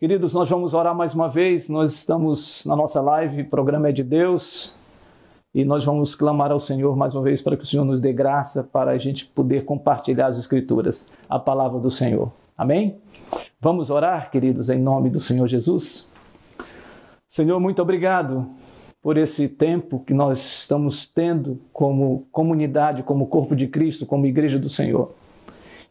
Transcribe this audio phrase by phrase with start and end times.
[0.00, 1.68] Queridos, nós vamos orar mais uma vez.
[1.68, 4.74] Nós estamos na nossa live, o programa é de Deus,
[5.54, 8.10] e nós vamos clamar ao Senhor mais uma vez para que o Senhor nos dê
[8.10, 12.32] graça para a gente poder compartilhar as Escrituras, a palavra do Senhor.
[12.56, 12.96] Amém?
[13.60, 16.08] Vamos orar, queridos, em nome do Senhor Jesus?
[17.28, 18.46] Senhor, muito obrigado
[19.02, 24.58] por esse tempo que nós estamos tendo como comunidade, como corpo de Cristo, como igreja
[24.58, 25.12] do Senhor.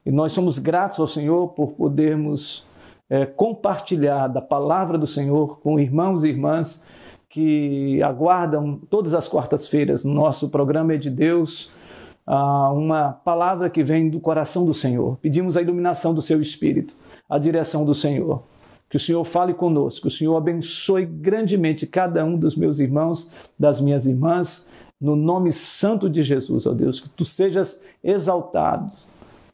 [0.04, 2.68] E nós somos gratos ao Senhor por podermos
[3.10, 6.84] é, compartilhar da palavra do Senhor com irmãos e irmãs
[7.28, 11.72] que aguardam todas as quartas-feiras no nosso programa é de Deus,
[12.26, 15.18] ah, uma palavra que vem do coração do Senhor.
[15.22, 16.94] Pedimos a iluminação do seu espírito,
[17.30, 18.44] a direção do Senhor.
[18.90, 23.30] Que o Senhor fale conosco, que o Senhor abençoe grandemente cada um dos meus irmãos,
[23.58, 24.68] das minhas irmãs,
[25.00, 28.92] no nome santo de Jesus, ó Deus, que tu sejas exaltado,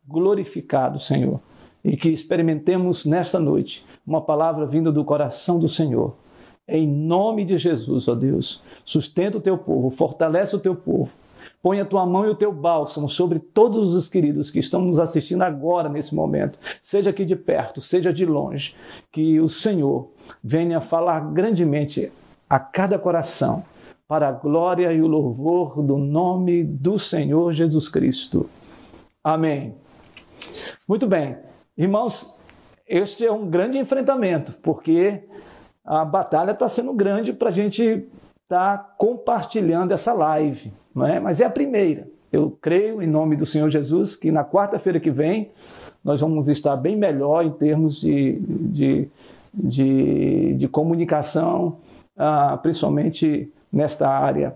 [0.08, 1.42] glorificado, Senhor
[1.86, 6.16] e que experimentemos nesta noite uma palavra vinda do coração do Senhor.
[6.67, 11.11] Em nome de Jesus, ó Deus, sustenta o teu povo, fortalece o teu povo.
[11.61, 14.97] Põe a tua mão e o teu bálsamo sobre todos os queridos que estão nos
[14.97, 18.75] assistindo agora, nesse momento, seja aqui de perto, seja de longe,
[19.11, 20.09] que o Senhor
[20.44, 22.11] venha falar grandemente
[22.50, 23.63] a cada coração,
[24.08, 28.47] para a glória e o louvor do nome do Senhor Jesus Cristo.
[29.23, 29.75] Amém.
[30.88, 31.38] Muito bem.
[31.78, 32.38] Irmãos,
[32.88, 35.23] este é um grande enfrentamento, porque
[35.84, 38.08] a batalha está sendo grande para a gente
[38.44, 41.20] estar tá compartilhando essa live, não é?
[41.20, 42.08] mas é a primeira.
[42.31, 45.52] Eu creio, em nome do Senhor Jesus, que na quarta-feira que vem
[46.03, 49.09] nós vamos estar bem melhor em termos de, de,
[49.53, 51.78] de, de comunicação,
[52.16, 54.56] ah, principalmente nesta área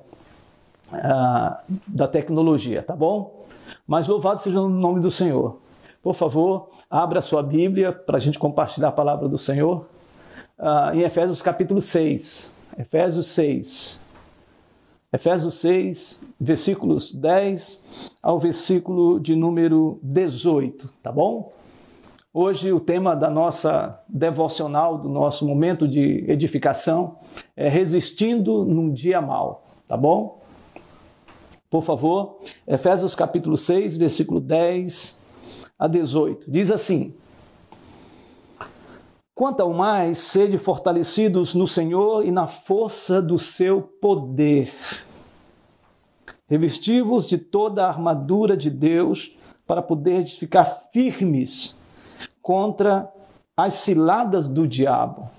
[0.94, 3.46] ah, da tecnologia, tá bom?
[3.86, 5.58] Mas louvado seja o nome do Senhor.
[6.02, 9.86] Por favor, abra sua Bíblia para a gente compartilhar a palavra do Senhor.
[10.58, 12.56] Uh, em Efésios capítulo 6.
[12.78, 14.02] Efésios 6.
[15.12, 21.52] Efésios 6, versículos 10 ao versículo de número 18, tá bom?
[22.32, 27.18] Hoje o tema da nossa devocional, do nosso momento de edificação,
[27.58, 30.40] é resistindo num dia mal, tá bom?
[31.72, 32.38] Por favor,
[32.68, 35.19] Efésios capítulo 6, versículo 10
[35.80, 36.52] a 18.
[36.52, 37.16] Diz assim:
[39.34, 44.74] Quanto ao mais, sede fortalecidos no Senhor e na força do seu poder.
[46.50, 51.78] Revestivos de toda a armadura de Deus para poder ficar firmes
[52.42, 53.10] contra
[53.56, 55.30] as ciladas do diabo.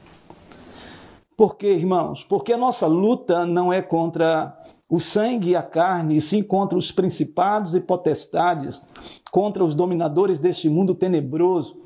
[1.37, 2.23] Por quê, irmãos?
[2.23, 4.60] Porque a nossa luta não é contra
[4.91, 8.89] o sangue e a carne, e sim contra os principados e potestades,
[9.31, 11.81] contra os dominadores deste mundo tenebroso,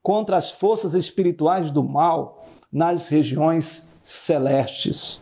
[0.00, 5.20] contra as forças espirituais do mal nas regiões celestes.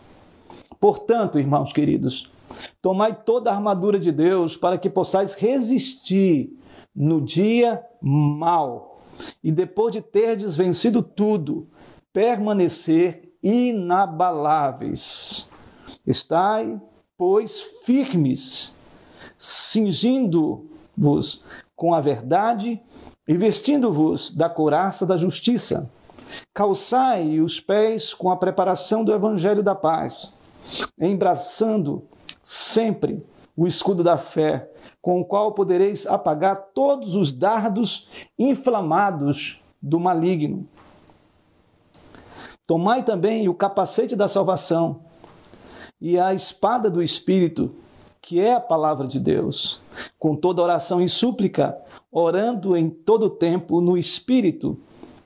[0.79, 2.31] Portanto, irmãos queridos,
[2.83, 6.55] tomai toda a armadura de Deus para que possais resistir
[6.95, 9.01] no dia mal
[9.43, 11.69] e depois de terdes vencido tudo,
[12.13, 15.49] permanecer inabaláveis.
[16.07, 16.79] Estai
[17.17, 18.75] pois, firmes,
[19.39, 21.45] cingindo-vos
[21.77, 22.81] com a verdade
[23.27, 25.91] e vestindo-vos da couraça da justiça.
[26.53, 30.35] Calçai os pés com a preparação do evangelho da paz,
[31.01, 32.05] embraçando
[32.43, 33.25] sempre
[33.57, 34.69] o escudo da fé,
[35.01, 38.09] com o qual podereis apagar todos os dardos
[38.39, 40.67] inflamados do maligno.
[42.67, 45.04] Tomai também o capacete da salvação
[46.01, 47.75] e a espada do Espírito,
[48.21, 49.81] que é a palavra de Deus,
[50.19, 51.77] com toda oração e súplica,
[52.11, 54.79] orando em todo tempo no Espírito,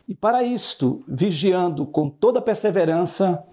[0.08, 3.44] e para isto, vigiando com toda perseverança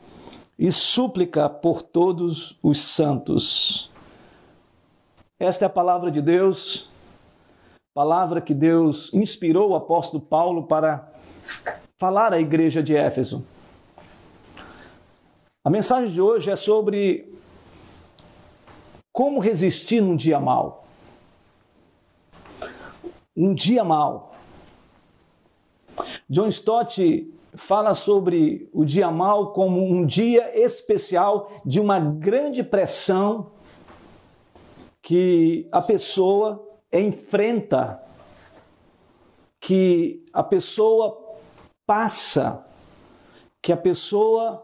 [0.57, 3.91] e súplica por todos os santos.
[5.37, 6.89] Esta é a palavra de Deus,
[7.93, 11.11] palavra que Deus inspirou o apóstolo Paulo para
[11.97, 13.45] falar à igreja de Éfeso.
[15.65, 17.27] A mensagem de hoje é sobre
[19.11, 20.85] como resistir num dia mal.
[23.35, 24.35] Um dia mal.
[26.29, 33.49] John Stott fala sobre o dia mal como um dia especial de uma grande pressão
[35.01, 36.63] que a pessoa
[36.93, 38.03] enfrenta,
[39.59, 41.39] que a pessoa
[41.87, 42.63] passa,
[43.63, 44.63] que a pessoa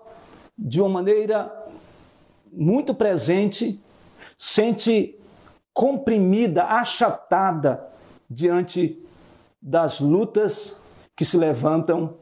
[0.62, 1.52] de uma maneira
[2.54, 3.82] muito presente,
[4.38, 5.18] sente
[5.74, 7.84] comprimida, achatada
[8.30, 9.04] diante
[9.60, 10.80] das lutas
[11.16, 12.16] que se levantam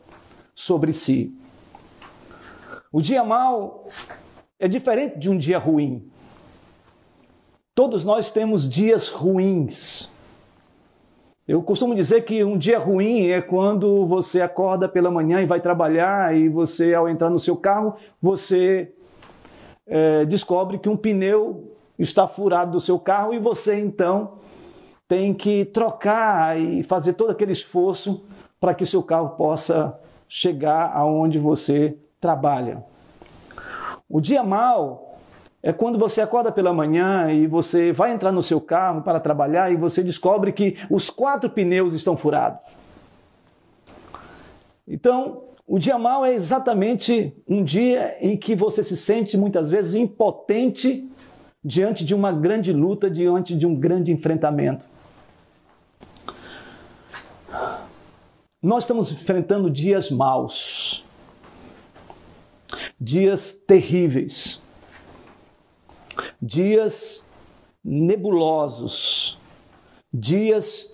[0.55, 1.37] sobre si.
[2.91, 3.89] O dia mau
[4.57, 6.09] é diferente de um dia ruim.
[7.75, 10.09] Todos nós temos dias ruins.
[11.49, 15.59] Eu costumo dizer que um dia ruim é quando você acorda pela manhã e vai
[15.59, 18.93] trabalhar e você, ao entrar no seu carro, você
[19.87, 24.33] é, descobre que um pneu está furado do seu carro e você então
[25.07, 28.23] tem que trocar e fazer todo aquele esforço
[28.59, 32.83] para que o seu carro possa chegar aonde você trabalha.
[34.07, 35.08] O dia mal
[35.61, 39.71] é quando você acorda pela manhã e você vai entrar no seu carro para trabalhar
[39.71, 42.61] e você descobre que os quatro pneus estão furados.
[44.87, 49.95] Então, o dia mal é exatamente um dia em que você se sente muitas vezes
[49.95, 51.07] impotente
[51.63, 54.85] diante de uma grande luta, diante de um grande enfrentamento.
[58.61, 61.03] Nós estamos enfrentando dias maus,
[62.99, 64.61] dias terríveis,
[66.41, 67.23] dias
[67.83, 69.37] nebulosos,
[70.13, 70.93] dias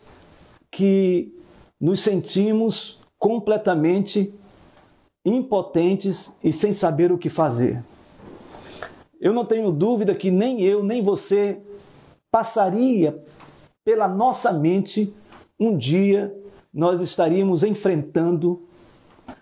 [0.71, 1.33] que
[1.79, 4.33] nos sentimos completamente
[5.25, 7.83] impotentes e sem saber o que fazer.
[9.19, 11.59] Eu não tenho dúvida que nem eu, nem você
[12.29, 13.23] passaria
[13.83, 15.13] pela nossa mente
[15.59, 16.35] um dia
[16.73, 18.67] nós estaríamos enfrentando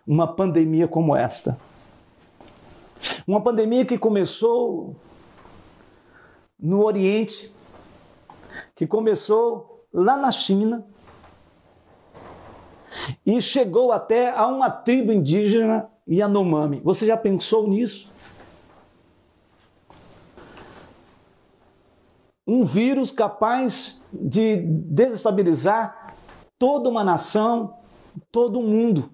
[0.05, 1.57] uma pandemia como esta.
[3.27, 4.95] Uma pandemia que começou
[6.63, 7.53] no Oriente,
[8.73, 10.87] que começou lá na China
[13.25, 16.79] e chegou até a uma tribo indígena Yanomami.
[16.81, 18.09] Você já pensou nisso?
[22.47, 26.15] Um vírus capaz de desestabilizar
[26.57, 27.73] toda uma nação,
[28.31, 29.11] todo o mundo.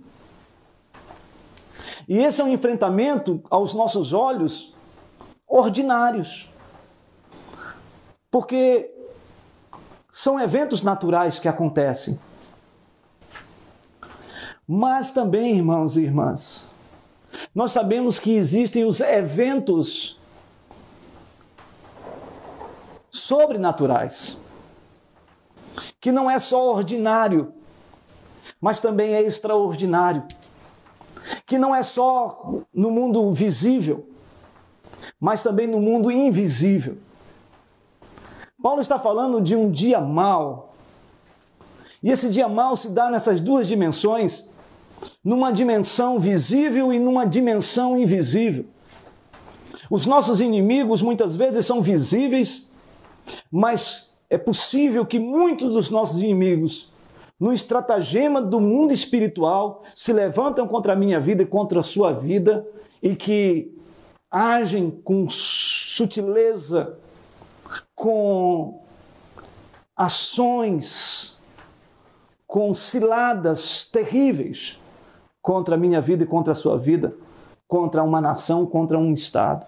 [2.08, 4.76] E esse é um enfrentamento, aos nossos olhos,
[5.48, 6.50] ordinários.
[8.32, 8.90] Porque
[10.12, 12.20] são eventos naturais que acontecem.
[14.68, 16.70] Mas também, irmãos e irmãs,
[17.56, 20.20] nós sabemos que existem os eventos
[23.10, 24.40] sobrenaturais,
[26.00, 27.54] que não é só ordinário,
[28.62, 30.24] mas também é extraordinário
[31.46, 34.08] que não é só no mundo visível,
[35.20, 36.98] mas também no mundo invisível.
[38.62, 40.74] Paulo está falando de um dia mau.
[42.02, 44.50] E esse dia mau se dá nessas duas dimensões,
[45.24, 48.66] numa dimensão visível e numa dimensão invisível.
[49.90, 52.70] Os nossos inimigos muitas vezes são visíveis,
[53.52, 56.92] mas é possível que muitos dos nossos inimigos
[57.40, 62.12] no estratagema do mundo espiritual, se levantam contra a minha vida e contra a sua
[62.12, 62.68] vida
[63.02, 63.74] e que
[64.30, 67.00] agem com sutileza,
[67.96, 68.82] com
[69.96, 71.38] ações,
[72.48, 74.80] com ciladas terríveis
[75.42, 77.14] contra a minha vida e contra a sua vida,
[77.68, 79.66] contra uma nação, contra um Estado.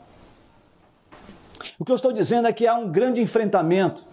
[1.78, 4.04] O que eu estou dizendo é que há um grande enfrentamento,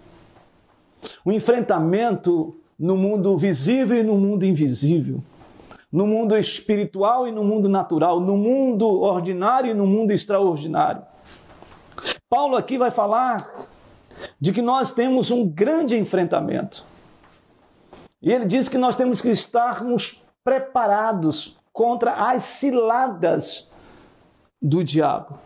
[1.24, 5.22] um enfrentamento no mundo visível e no mundo invisível,
[5.90, 11.02] no mundo espiritual e no mundo natural, no mundo ordinário e no mundo extraordinário.
[12.28, 13.68] Paulo aqui vai falar
[14.40, 16.84] de que nós temos um grande enfrentamento.
[18.20, 23.70] E ele diz que nós temos que estarmos preparados contra as ciladas
[24.60, 25.38] do diabo.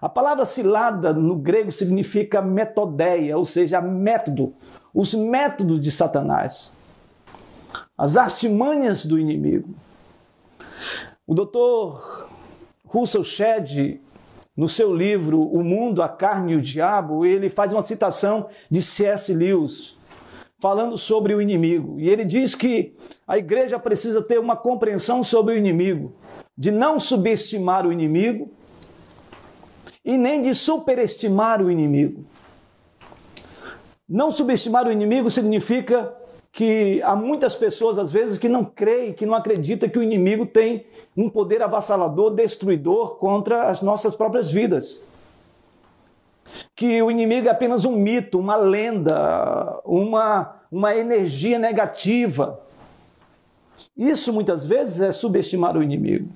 [0.00, 4.54] A palavra cilada no grego significa metodeia, ou seja, método,
[4.92, 6.72] os métodos de Satanás,
[7.96, 9.74] as artimanhas do inimigo.
[11.26, 12.28] O doutor
[12.84, 14.00] Russell Shedd,
[14.60, 18.82] no seu livro O Mundo, a Carne e o Diabo, ele faz uma citação de
[18.82, 19.32] C.S.
[19.32, 19.96] Lewis,
[20.58, 21.98] falando sobre o inimigo.
[21.98, 22.94] E ele diz que
[23.26, 26.12] a igreja precisa ter uma compreensão sobre o inimigo,
[26.58, 28.50] de não subestimar o inimigo
[30.04, 32.22] e nem de superestimar o inimigo.
[34.06, 36.14] Não subestimar o inimigo significa
[36.52, 40.44] que há muitas pessoas, às vezes, que não creem, que não acreditam que o inimigo
[40.44, 40.84] tem
[41.16, 45.00] um poder avassalador, destruidor contra as nossas próprias vidas.
[46.74, 52.60] Que o inimigo é apenas um mito, uma lenda, uma, uma energia negativa.
[53.96, 56.28] Isso muitas vezes é subestimar o inimigo.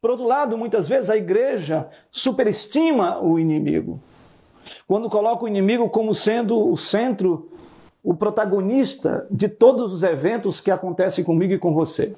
[0.00, 4.00] Por outro lado, muitas vezes a igreja superestima o inimigo.
[4.86, 7.50] Quando coloca o inimigo como sendo o centro,
[8.02, 12.14] o protagonista de todos os eventos que acontecem comigo e com você.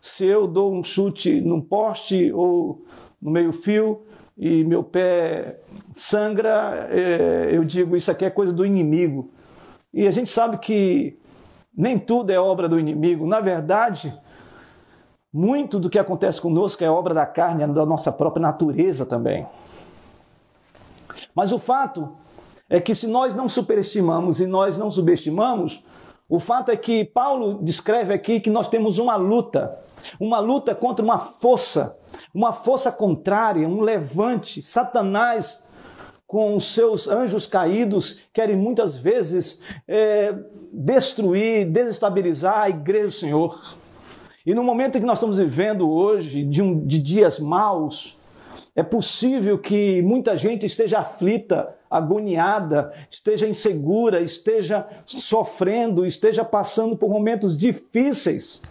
[0.00, 2.84] Se eu dou um chute num poste ou
[3.20, 4.02] no meio-fio
[4.36, 5.60] e meu pé
[5.92, 9.30] sangra, é, eu digo isso aqui é coisa do inimigo.
[9.92, 11.18] E a gente sabe que
[11.76, 13.26] nem tudo é obra do inimigo.
[13.26, 14.12] Na verdade,
[15.32, 19.46] muito do que acontece conosco é obra da carne, da nossa própria natureza também.
[21.34, 22.12] Mas o fato
[22.68, 25.82] é que se nós não superestimamos e nós não subestimamos,
[26.28, 29.78] o fato é que Paulo descreve aqui que nós temos uma luta,
[30.20, 31.98] uma luta contra uma força,
[32.34, 34.60] uma força contrária, um levante.
[34.60, 35.64] Satanás,
[36.26, 40.34] com os seus anjos caídos, querem muitas vezes é,
[40.70, 43.76] destruir, desestabilizar a igreja do Senhor.
[44.44, 48.18] E no momento que nós estamos vivendo hoje, de, um, de dias maus,
[48.74, 57.08] é possível que muita gente esteja aflita, agoniada, esteja insegura, esteja sofrendo, esteja passando por
[57.08, 58.62] momentos difíceis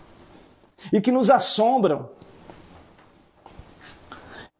[0.94, 2.10] e que nos assombram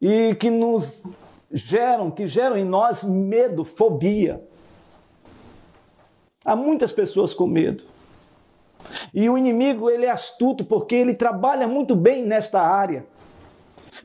[0.00, 1.04] e que nos
[1.52, 4.42] geram, que geram em nós medo, fobia.
[6.44, 7.84] Há muitas pessoas com medo.
[9.12, 13.06] E o inimigo, ele é astuto porque ele trabalha muito bem nesta área.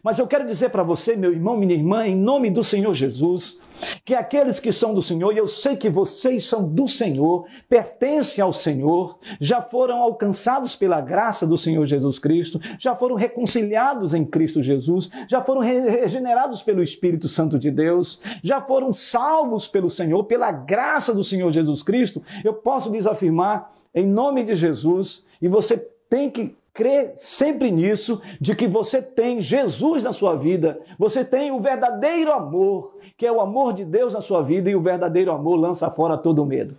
[0.03, 3.61] Mas eu quero dizer para você, meu irmão, minha irmã, em nome do Senhor Jesus,
[4.03, 8.43] que aqueles que são do Senhor, e eu sei que vocês são do Senhor, pertencem
[8.43, 14.25] ao Senhor, já foram alcançados pela graça do Senhor Jesus Cristo, já foram reconciliados em
[14.25, 20.25] Cristo Jesus, já foram regenerados pelo Espírito Santo de Deus, já foram salvos pelo Senhor,
[20.25, 25.47] pela graça do Senhor Jesus Cristo, eu posso lhes afirmar, em nome de Jesus, e
[25.47, 25.77] você
[26.09, 31.51] tem que crê sempre nisso, de que você tem Jesus na sua vida, você tem
[31.51, 35.31] o verdadeiro amor, que é o amor de Deus na sua vida, e o verdadeiro
[35.31, 36.75] amor lança fora todo medo.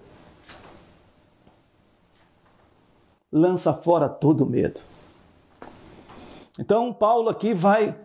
[3.33, 4.81] Lança fora todo medo.
[6.59, 7.97] Então, Paulo aqui vai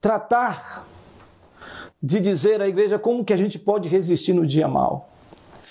[0.00, 0.86] tratar
[2.02, 5.10] de dizer à igreja como que a gente pode resistir no dia mal.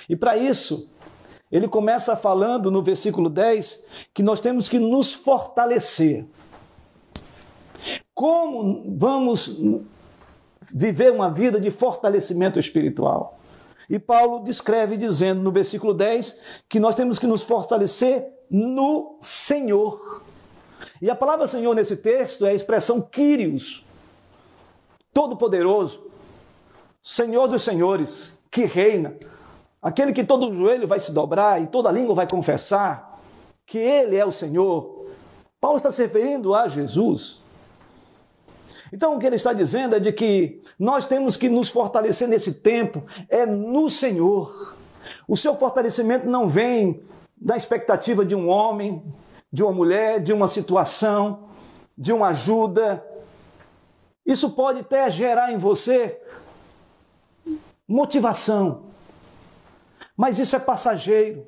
[0.08, 0.92] E para isso,
[1.52, 6.26] ele começa falando no versículo 10 que nós temos que nos fortalecer.
[8.14, 9.58] Como vamos
[10.72, 13.40] viver uma vida de fortalecimento espiritual?
[13.90, 16.38] E Paulo descreve dizendo no versículo 10
[16.70, 20.24] que nós temos que nos fortalecer no Senhor.
[21.02, 23.86] E a palavra Senhor nesse texto é a expressão Kyrios,
[25.12, 26.10] todo-poderoso,
[27.02, 29.16] Senhor dos senhores, que reina.
[29.82, 33.20] Aquele que todo joelho vai se dobrar e toda língua vai confessar
[33.66, 35.08] que Ele é o Senhor.
[35.60, 37.40] Paulo está se referindo a Jesus.
[38.92, 42.56] Então, o que ele está dizendo é de que nós temos que nos fortalecer nesse
[42.56, 44.76] tempo, é no Senhor.
[45.28, 47.04] O seu fortalecimento não vem
[47.38, 49.04] da expectativa de um homem,
[49.52, 51.50] de uma mulher, de uma situação,
[51.98, 53.06] de uma ajuda.
[54.26, 56.20] Isso pode até gerar em você
[57.88, 58.84] motivação,
[60.20, 61.48] mas isso é passageiro.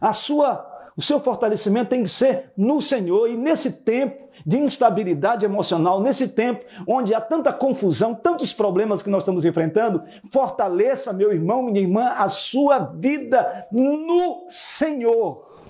[0.00, 5.44] A sua o seu fortalecimento tem que ser no Senhor e nesse tempo de instabilidade
[5.44, 11.32] emocional, nesse tempo onde há tanta confusão, tantos problemas que nós estamos enfrentando, fortaleça, meu
[11.32, 15.62] irmão, minha irmã, a sua vida no Senhor.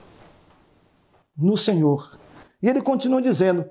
[1.36, 2.18] No Senhor.
[2.62, 3.64] E ele continua dizendo: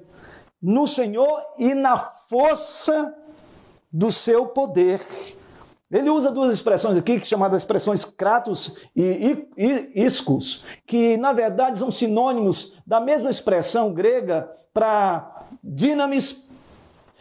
[0.60, 3.14] no Senhor e na força
[3.94, 5.02] do seu poder.
[5.92, 9.48] Ele usa duas expressões aqui, chamadas expressões kratos e
[9.96, 16.48] iscos, que na verdade são sinônimos da mesma expressão grega para dinamis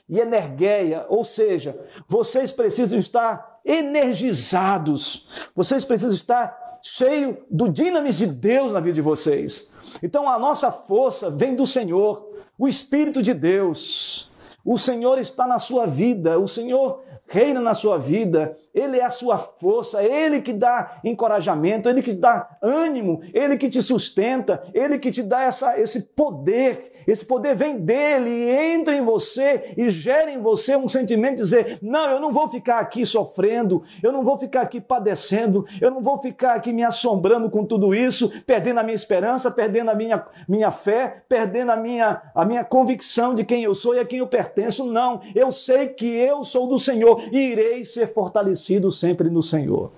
[0.09, 8.27] e energeia, ou seja, vocês precisam estar energizados, vocês precisam estar cheio do dinamis de
[8.27, 9.71] Deus na vida de vocês.
[10.03, 12.27] Então a nossa força vem do Senhor,
[12.59, 14.31] o Espírito de Deus.
[14.65, 19.11] O Senhor está na sua vida, o Senhor reina na sua vida, Ele é a
[19.11, 24.99] sua força, Ele que dá encorajamento, Ele que dá ânimo, Ele que te sustenta, Ele
[24.99, 26.93] que te dá essa, esse poder.
[27.07, 31.43] Esse poder vem dele e entra em você e gera em você um sentimento de
[31.43, 35.91] dizer: não, eu não vou ficar aqui sofrendo, eu não vou ficar aqui padecendo, eu
[35.91, 39.95] não vou ficar aqui me assombrando com tudo isso, perdendo a minha esperança, perdendo a
[39.95, 44.05] minha, minha fé, perdendo a minha, a minha convicção de quem eu sou e a
[44.05, 44.85] quem eu pertenço.
[44.85, 49.91] Não, eu sei que eu sou do Senhor e irei ser fortalecido sempre no Senhor.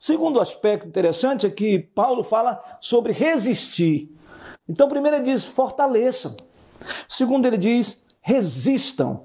[0.00, 4.10] O segundo aspecto interessante é que Paulo fala sobre resistir.
[4.68, 6.36] Então, primeiro ele diz fortaleçam.
[7.08, 9.22] Segundo ele diz resistam.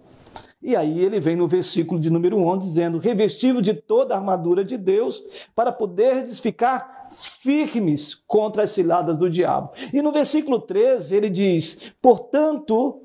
[0.62, 4.64] E aí ele vem no versículo de número 11 dizendo: revestivo de toda a armadura
[4.64, 5.24] de Deus,
[5.56, 9.72] para poderes ficar firmes contra as ciladas do diabo.
[9.94, 13.02] E no versículo 13 ele diz: portanto,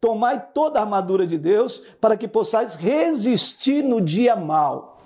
[0.00, 5.02] tomai toda a armadura de Deus, para que possais resistir no dia mal.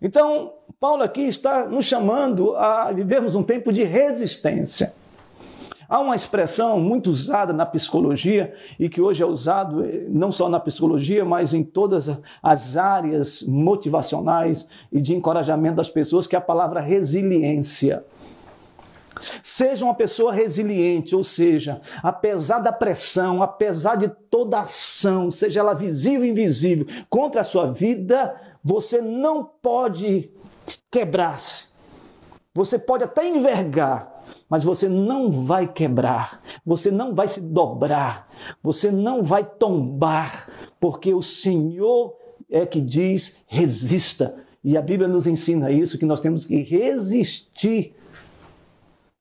[0.00, 4.94] Então, Paulo aqui está nos chamando a vivermos um tempo de resistência.
[5.90, 10.48] Há uma expressão muito usada na psicologia e que hoje é usado eh, não só
[10.48, 16.38] na psicologia, mas em todas as áreas motivacionais e de encorajamento das pessoas, que é
[16.38, 18.04] a palavra resiliência.
[19.42, 25.74] Seja uma pessoa resiliente, ou seja, apesar da pressão, apesar de toda ação, seja ela
[25.74, 30.30] visível ou invisível, contra a sua vida, você não pode
[30.90, 31.70] quebrar-se.
[32.54, 38.28] Você pode até envergar, mas você não vai quebrar, você não vai se dobrar,
[38.62, 40.48] você não vai tombar,
[40.80, 42.16] porque o Senhor
[42.50, 44.34] é que diz: resista.
[44.62, 47.94] E a Bíblia nos ensina isso, que nós temos que resistir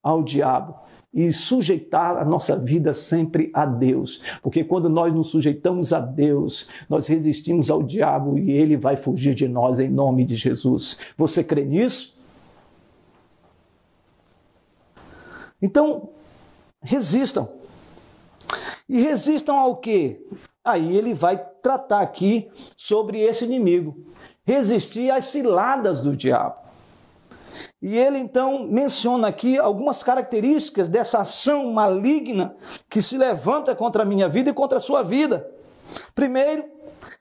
[0.04, 0.76] ao diabo
[1.14, 4.22] e sujeitar a nossa vida sempre a Deus.
[4.42, 9.34] Porque quando nós nos sujeitamos a Deus, nós resistimos ao diabo e ele vai fugir
[9.34, 11.00] de nós em nome de Jesus.
[11.18, 12.18] Você crê nisso?
[15.62, 16.10] Então,
[16.82, 17.50] resistam.
[18.88, 20.26] E resistam ao quê?
[20.64, 23.98] Aí ele vai tratar aqui sobre esse inimigo.
[24.46, 26.69] Resistir às ciladas do diabo.
[27.82, 32.56] E ele então menciona aqui algumas características dessa ação maligna
[32.90, 35.50] que se levanta contra a minha vida e contra a sua vida.
[36.14, 36.66] Primeiro,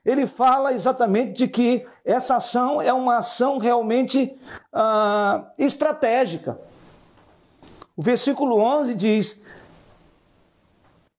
[0.05, 4.37] ele fala exatamente de que essa ação é uma ação realmente
[4.73, 6.59] ah, estratégica.
[7.95, 9.41] O versículo 11 diz: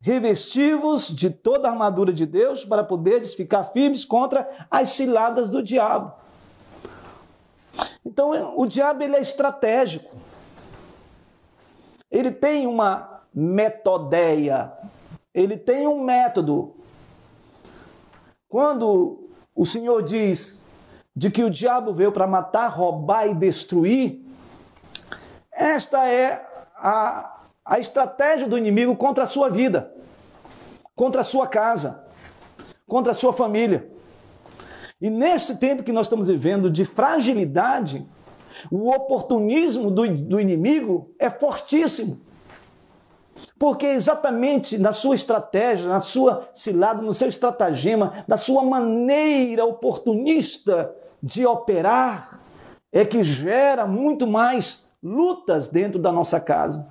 [0.01, 5.63] Revestivos de toda a armadura de Deus para poderes ficar firmes contra as ciladas do
[5.63, 6.13] diabo.
[8.05, 10.17] Então, o diabo ele é estratégico.
[12.11, 14.73] Ele tem uma metodeia,
[15.33, 16.75] ele tem um método.
[18.49, 20.61] Quando o Senhor diz
[21.15, 24.25] de que o diabo veio para matar, roubar e destruir,
[25.53, 29.95] esta é a, a estratégia do inimigo contra a sua vida,
[30.97, 32.05] contra a sua casa,
[32.89, 34.00] contra a sua família.
[35.01, 38.07] E nesse tempo que nós estamos vivendo de fragilidade,
[38.71, 42.21] o oportunismo do, do inimigo é fortíssimo.
[43.59, 50.95] Porque exatamente na sua estratégia, na sua cilada, no seu estratagema, na sua maneira oportunista
[51.23, 52.41] de operar,
[52.93, 56.87] é que gera muito mais lutas dentro da nossa casa.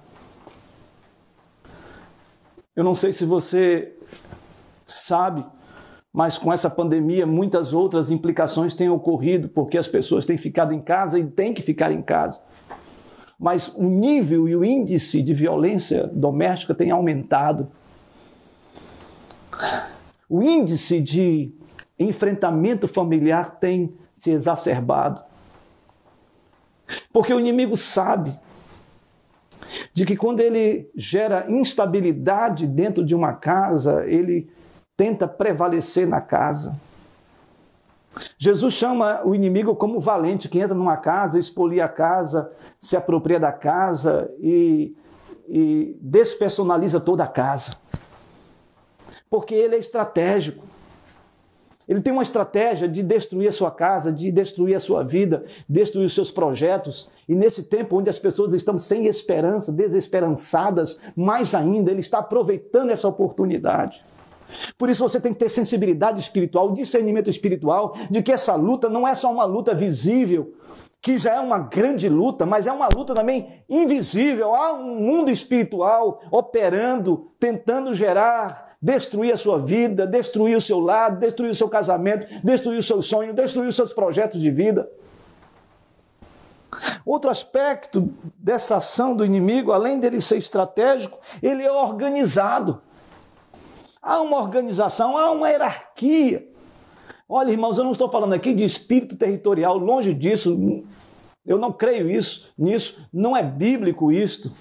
[2.76, 3.94] Eu não sei se você
[4.88, 5.46] sabe,
[6.12, 10.82] mas com essa pandemia muitas outras implicações têm ocorrido, porque as pessoas têm ficado em
[10.82, 12.42] casa e têm que ficar em casa.
[13.40, 17.72] Mas o nível e o índice de violência doméstica tem aumentado.
[20.28, 21.54] O índice de
[21.98, 25.22] enfrentamento familiar tem se exacerbado.
[27.14, 28.38] Porque o inimigo sabe
[29.94, 34.50] de que quando ele gera instabilidade dentro de uma casa, ele
[35.00, 36.78] tenta prevalecer na casa.
[38.38, 43.40] Jesus chama o inimigo como valente, que entra numa casa, expolia a casa, se apropria
[43.40, 44.94] da casa e,
[45.48, 47.72] e despersonaliza toda a casa.
[49.30, 50.66] Porque ele é estratégico.
[51.88, 56.08] Ele tem uma estratégia de destruir a sua casa, de destruir a sua vida, destruir
[56.08, 57.10] os seus projetos.
[57.26, 62.90] E nesse tempo onde as pessoas estão sem esperança, desesperançadas, mais ainda, ele está aproveitando
[62.90, 64.04] essa oportunidade.
[64.78, 69.08] Por isso você tem que ter sensibilidade espiritual, discernimento espiritual, de que essa luta não
[69.08, 70.54] é só uma luta visível,
[71.02, 74.54] que já é uma grande luta, mas é uma luta também invisível.
[74.54, 81.20] Há um mundo espiritual operando, tentando gerar destruir a sua vida, destruir o seu lado,
[81.20, 84.90] destruir o seu casamento, destruir o seu sonho, destruir os seus projetos de vida.
[87.06, 92.82] Outro aspecto dessa ação do inimigo, além dele ser estratégico, ele é organizado.
[94.02, 96.48] Há uma organização, há uma hierarquia.
[97.28, 100.84] Olha, irmãos, eu não estou falando aqui de espírito territorial, longe disso.
[101.46, 104.52] Eu não creio isso, nisso, não é bíblico isto.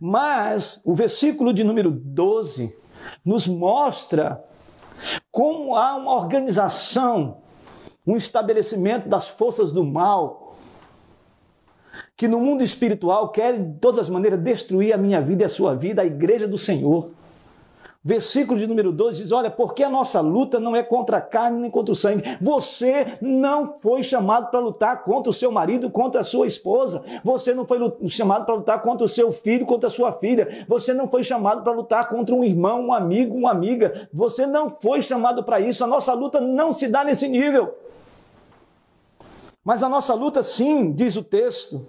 [0.00, 2.76] Mas o versículo de número 12
[3.24, 4.42] nos mostra
[5.30, 7.38] como há uma organização,
[8.06, 10.56] um estabelecimento das forças do mal,
[12.16, 15.48] que no mundo espiritual querem de todas as maneiras destruir a minha vida e a
[15.48, 17.10] sua vida, a igreja do Senhor.
[18.06, 21.58] Versículo de número 12 diz: Olha, porque a nossa luta não é contra a carne
[21.58, 22.22] nem contra o sangue.
[22.38, 27.02] Você não foi chamado para lutar contra o seu marido, contra a sua esposa.
[27.24, 30.66] Você não foi chamado para lutar contra o seu filho, contra a sua filha.
[30.68, 34.06] Você não foi chamado para lutar contra um irmão, um amigo, uma amiga.
[34.12, 35.82] Você não foi chamado para isso.
[35.82, 37.74] A nossa luta não se dá nesse nível.
[39.64, 41.86] Mas a nossa luta, sim, diz o texto,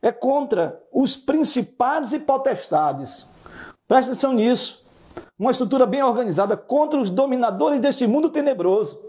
[0.00, 3.28] é contra os principados e potestades.
[3.86, 4.87] Presta atenção nisso
[5.38, 9.00] uma estrutura bem organizada contra os dominadores deste mundo tenebroso.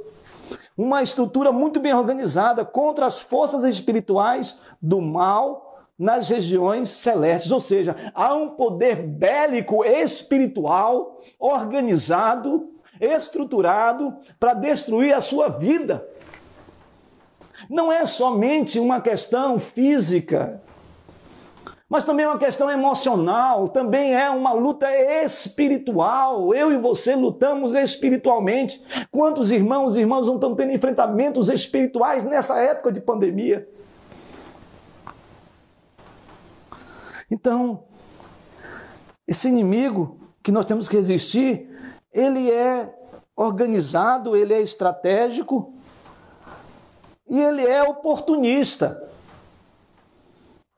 [0.78, 7.52] Uma estrutura muito bem organizada contra as forças espirituais do mal nas regiões celestes.
[7.52, 12.70] Ou seja, há um poder bélico espiritual organizado,
[13.02, 16.08] estruturado para destruir a sua vida.
[17.70, 20.62] Não é somente uma questão física,
[21.90, 24.88] mas também é uma questão emocional, também é uma luta
[25.24, 26.54] espiritual.
[26.54, 28.80] Eu e você lutamos espiritualmente.
[29.10, 33.68] Quantos irmãos e irmãs não estão tendo enfrentamentos espirituais nessa época de pandemia?
[37.32, 37.84] Então,
[39.28, 41.68] esse inimigo que nós temos que resistir,
[42.14, 42.94] ele é
[43.36, 45.74] organizado, ele é estratégico
[47.28, 49.09] e ele é oportunista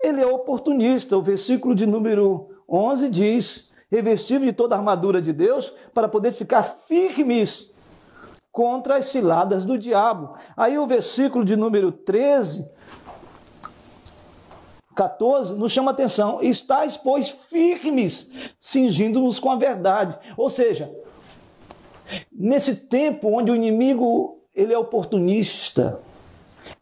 [0.03, 1.17] ele é oportunista.
[1.17, 6.33] O versículo de número 11 diz: revestido de toda a armadura de Deus para poder
[6.33, 7.71] ficar firmes
[8.51, 10.35] contra as ciladas do diabo.
[10.55, 12.69] Aí o versículo de número 13
[14.95, 16.41] 14 nos chama atenção.
[16.41, 20.17] Estais, pois, firmes, cingindo-nos com a verdade.
[20.37, 20.93] Ou seja,
[22.31, 25.99] nesse tempo onde o inimigo ele é oportunista,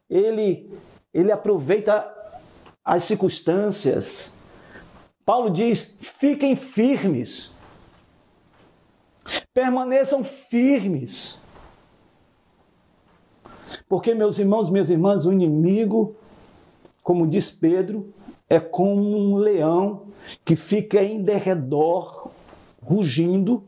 [0.09, 0.69] ele,
[1.13, 2.18] ele aproveita
[2.89, 4.33] as circunstâncias.
[5.23, 7.51] Paulo diz: fiquem firmes,
[9.53, 11.39] permaneçam firmes.
[13.87, 16.15] Porque, meus irmãos, minhas irmãs, o inimigo,
[17.03, 18.11] como diz Pedro,
[18.49, 20.07] é como um leão
[20.43, 22.31] que fica em derredor,
[22.81, 23.63] rugindo,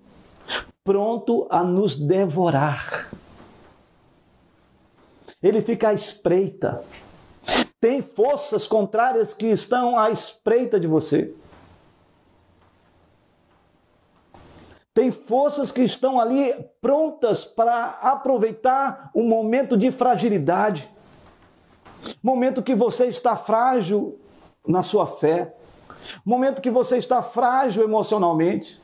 [0.83, 3.11] pronto a nos devorar.
[5.43, 6.83] Ele fica à espreita
[7.81, 11.33] tem forças contrárias que estão à espreita de você.
[14.93, 20.91] Tem forças que estão ali prontas para aproveitar um momento de fragilidade.
[22.21, 24.19] Momento que você está frágil
[24.67, 25.55] na sua fé.
[26.23, 28.79] Momento que você está frágil emocionalmente.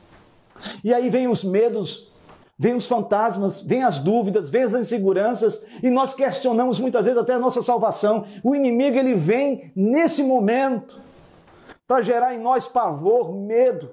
[0.82, 2.10] E aí vem os medos
[2.58, 7.34] vem os fantasmas, vem as dúvidas, vem as inseguranças e nós questionamos muitas vezes até
[7.34, 8.24] a nossa salvação.
[8.42, 11.00] O inimigo ele vem nesse momento
[11.86, 13.88] para gerar em nós pavor, medo,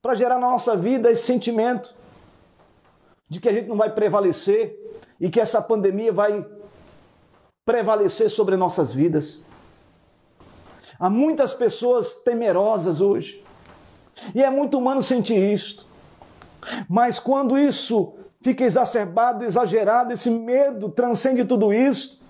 [0.00, 1.94] para gerar na nossa vida esse sentimento
[3.28, 4.78] de que a gente não vai prevalecer
[5.20, 6.46] e que essa pandemia vai
[7.64, 9.40] prevalecer sobre nossas vidas.
[10.98, 13.42] Há muitas pessoas temerosas hoje.
[14.34, 15.91] E é muito humano sentir isto.
[16.88, 22.20] Mas quando isso fica exacerbado, exagerado, esse medo transcende tudo isso,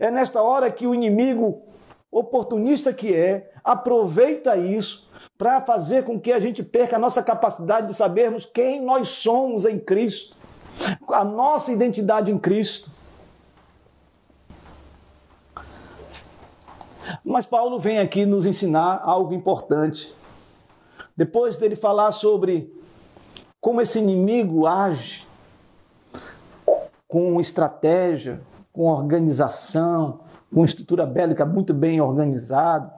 [0.00, 1.62] é nesta hora que o inimigo
[2.10, 7.88] oportunista que é, aproveita isso para fazer com que a gente perca a nossa capacidade
[7.88, 10.34] de sabermos quem nós somos em Cristo,
[11.08, 12.90] a nossa identidade em Cristo.
[17.24, 20.14] Mas Paulo vem aqui nos ensinar algo importante.
[21.16, 22.72] Depois dele falar sobre
[23.66, 25.26] como esse inimigo age
[27.08, 28.40] com estratégia,
[28.72, 30.20] com organização,
[30.54, 32.94] com estrutura bélica muito bem organizada,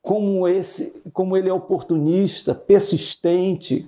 [0.00, 3.86] como esse, como ele é oportunista, persistente.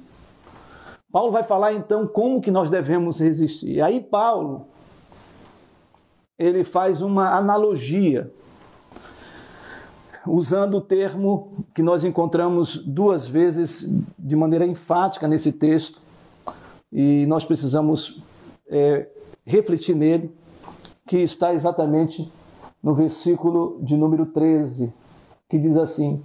[1.11, 3.81] Paulo vai falar então como que nós devemos resistir.
[3.81, 4.66] Aí Paulo
[6.38, 8.31] ele faz uma analogia
[10.26, 16.00] usando o termo que nós encontramos duas vezes de maneira enfática nesse texto,
[16.92, 18.20] e nós precisamos
[18.68, 19.09] é,
[19.44, 20.35] refletir nele,
[21.06, 22.30] que está exatamente
[22.83, 24.92] no versículo de número 13,
[25.48, 26.22] que diz assim: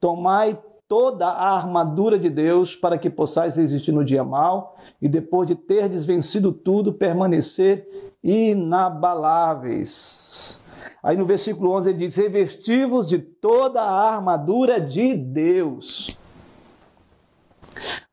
[0.00, 5.48] Tomai toda a armadura de Deus para que possais resistir no dia mal e depois
[5.48, 10.60] de ter vencido tudo, permanecer inabaláveis.
[11.04, 16.16] Aí no versículo 11 ele diz: revestivos de toda a armadura de Deus.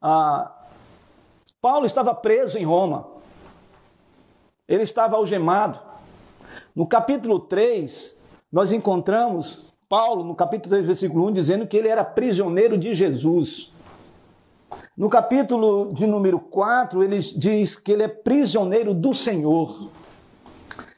[0.02, 0.52] Ah,
[1.62, 3.08] Paulo estava preso em Roma.
[4.68, 5.80] Ele estava algemado.
[6.76, 8.18] No capítulo 3,
[8.52, 13.72] nós encontramos Paulo, no capítulo 3, versículo 1, dizendo que ele era prisioneiro de Jesus.
[14.98, 19.90] No capítulo de número 4, ele diz que ele é prisioneiro do Senhor.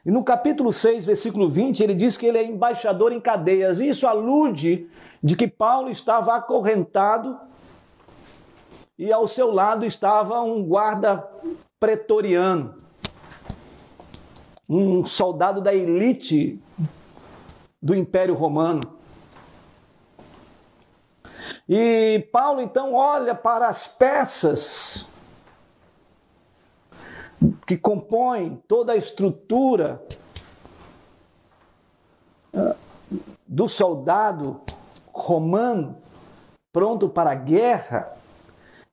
[0.04, 3.80] E no capítulo 6, versículo 20, ele diz que ele é embaixador em cadeias.
[3.80, 4.86] Isso alude
[5.22, 7.38] de que Paulo estava acorrentado
[8.98, 11.26] e ao seu lado estava um guarda
[11.80, 12.74] pretoriano,
[14.68, 16.60] um soldado da elite
[17.82, 18.82] do Império Romano.
[21.66, 25.06] E Paulo então olha para as peças
[27.66, 30.02] que compõem toda a estrutura
[32.54, 32.76] ah,
[33.46, 34.60] do soldado
[35.12, 35.96] romano
[36.72, 38.12] pronto para a guerra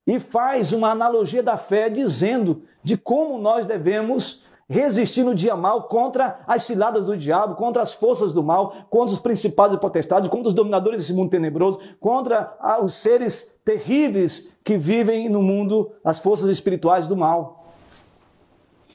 [0.05, 5.83] e faz uma analogia da fé dizendo de como nós devemos resistir no dia mal
[5.83, 10.29] contra as ciladas do diabo, contra as forças do mal, contra os principais e potestades,
[10.29, 16.19] contra os dominadores desse mundo tenebroso, contra os seres terríveis que vivem no mundo, as
[16.19, 17.60] forças espirituais do mal.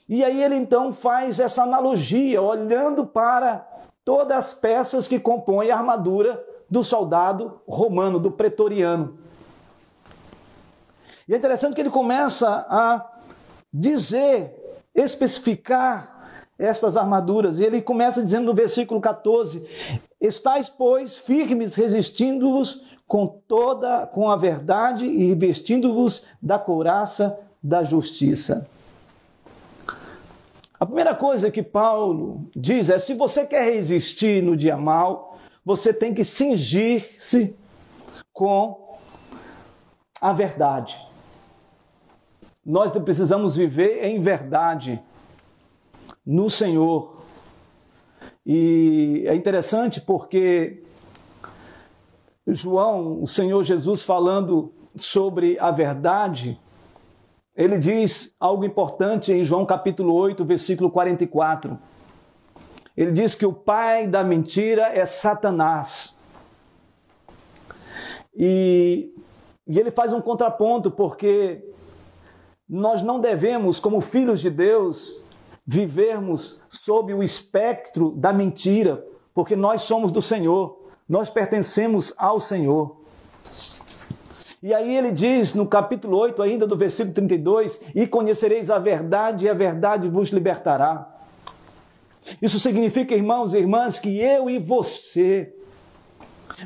[0.08, 3.66] E aí ele então faz essa analogia, olhando para
[4.04, 9.18] todas as peças que compõem a armadura do soldado romano, do pretoriano.
[11.28, 13.04] E é interessante que ele começa a
[13.72, 14.54] dizer
[14.94, 16.16] especificar
[16.58, 17.58] estas armaduras.
[17.58, 19.68] E ele começa dizendo no versículo 14:
[20.20, 28.68] Estais, pois, firmes, resistindo-vos com toda com a verdade e vestindo-vos da couraça da justiça.
[30.86, 35.92] A primeira coisa que Paulo diz é: se você quer resistir no dia mal, você
[35.92, 37.56] tem que cingir-se
[38.32, 38.96] com
[40.20, 40.96] a verdade.
[42.64, 45.02] Nós precisamos viver em verdade
[46.24, 47.16] no Senhor.
[48.46, 50.84] E é interessante porque
[52.46, 56.56] João, o Senhor Jesus, falando sobre a verdade,
[57.56, 61.78] ele diz algo importante em João capítulo 8, versículo 44.
[62.94, 66.14] Ele diz que o pai da mentira é Satanás.
[68.36, 69.10] E,
[69.66, 71.64] e ele faz um contraponto, porque
[72.68, 75.18] nós não devemos, como filhos de Deus,
[75.66, 83.00] vivermos sob o espectro da mentira, porque nós somos do Senhor, nós pertencemos ao Senhor.
[84.62, 89.46] E aí ele diz no capítulo 8, ainda do versículo 32: E conhecereis a verdade,
[89.46, 91.12] e a verdade vos libertará.
[92.42, 95.52] Isso significa, irmãos e irmãs, que eu e você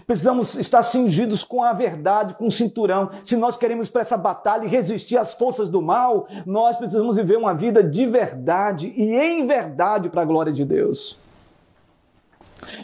[0.07, 3.11] Precisamos estar cingidos com a verdade, com o cinturão.
[3.25, 7.37] Se nós queremos para essa batalha e resistir às forças do mal, nós precisamos viver
[7.37, 11.19] uma vida de verdade e em verdade para a glória de Deus.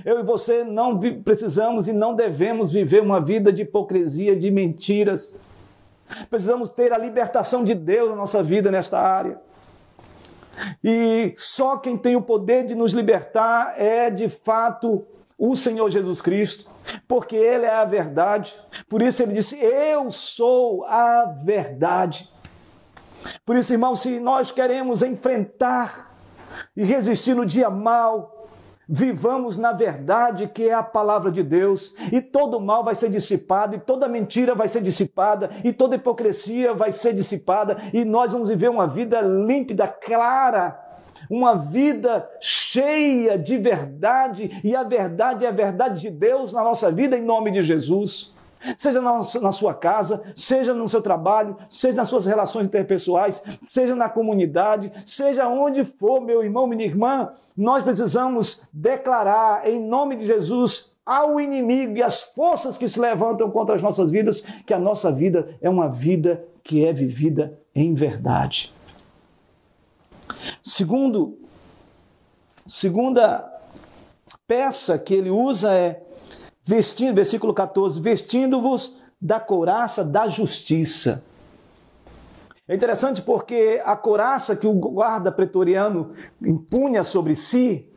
[0.07, 5.35] Eu e você não precisamos e não devemos viver uma vida de hipocrisia, de mentiras.
[6.31, 9.41] Precisamos ter a libertação de Deus na nossa vida nesta área.
[10.83, 15.05] E só quem tem o poder de nos libertar é de fato
[15.37, 16.71] o Senhor Jesus Cristo
[17.09, 18.55] porque Ele é a verdade.
[18.89, 22.33] Por isso ele disse: Eu sou a verdade.
[23.45, 26.15] Por isso, irmão, se nós queremos enfrentar
[26.77, 28.36] e resistir no dia mal,
[28.89, 33.75] vivamos na verdade que é a palavra de Deus, e todo mal vai ser dissipado,
[33.75, 38.49] e toda mentira vai ser dissipada, e toda hipocrisia vai ser dissipada, e nós vamos
[38.49, 40.81] viver uma vida límpida, clara,
[41.31, 46.93] uma vida cheia de verdade, e a verdade é a verdade de Deus na nossa
[46.93, 48.36] vida, em nome de Jesus.
[48.77, 54.09] Seja na, sua casa, seja no seu trabalho, seja nas suas relações interpessoais, seja na
[54.09, 60.97] comunidade, seja onde for, meu irmão, minha irmã, nós precisamos declarar em nome de Jesus
[61.05, 65.13] ao inimigo e às forças que se levantam contra as nossas vidas que a nossa
[65.13, 68.75] vida é uma vida que é vivida em verdade.
[70.61, 71.39] Segundo,
[72.67, 73.49] segunda
[74.49, 76.03] peça que ele usa é
[76.67, 81.25] vestindo, versículo 14, vestindo-vos da couraça da justiça.
[82.69, 87.89] É interessante porque a couraça que o guarda pretoriano impunha sobre si,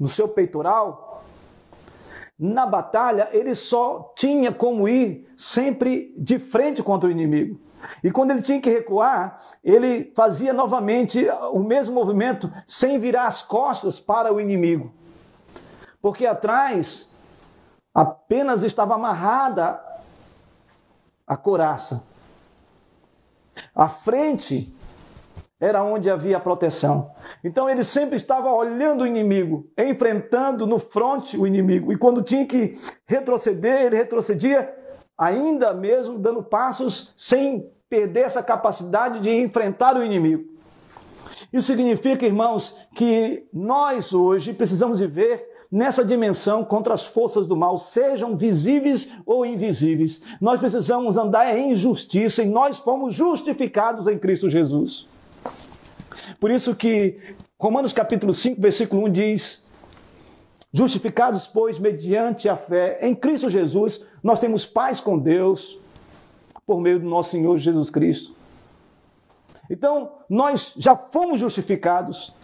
[0.00, 1.22] no seu peitoral,
[2.38, 7.60] na batalha ele só tinha como ir sempre de frente contra o inimigo.
[8.02, 13.42] E quando ele tinha que recuar, ele fazia novamente o mesmo movimento sem virar as
[13.42, 14.94] costas para o inimigo.
[16.00, 17.11] Porque atrás
[17.94, 19.80] apenas estava amarrada
[21.26, 22.04] a coraça.
[23.74, 24.74] À frente
[25.60, 27.12] era onde havia a proteção.
[27.44, 31.92] Então ele sempre estava olhando o inimigo, enfrentando no fronte o inimigo.
[31.92, 32.74] E quando tinha que
[33.06, 34.74] retroceder, ele retrocedia
[35.16, 40.50] ainda mesmo dando passos sem perder essa capacidade de enfrentar o inimigo.
[41.52, 47.78] Isso significa, irmãos, que nós hoje precisamos viver nessa dimensão contra as forças do mal,
[47.78, 50.20] sejam visíveis ou invisíveis.
[50.38, 55.08] Nós precisamos andar em justiça e nós fomos justificados em Cristo Jesus.
[56.38, 57.16] Por isso que
[57.58, 59.64] Romanos capítulo 5, versículo 1 diz:
[60.70, 65.78] Justificados, pois, mediante a fé em Cristo Jesus, nós temos paz com Deus
[66.66, 68.34] por meio do nosso Senhor Jesus Cristo.
[69.70, 72.34] Então, nós já fomos justificados.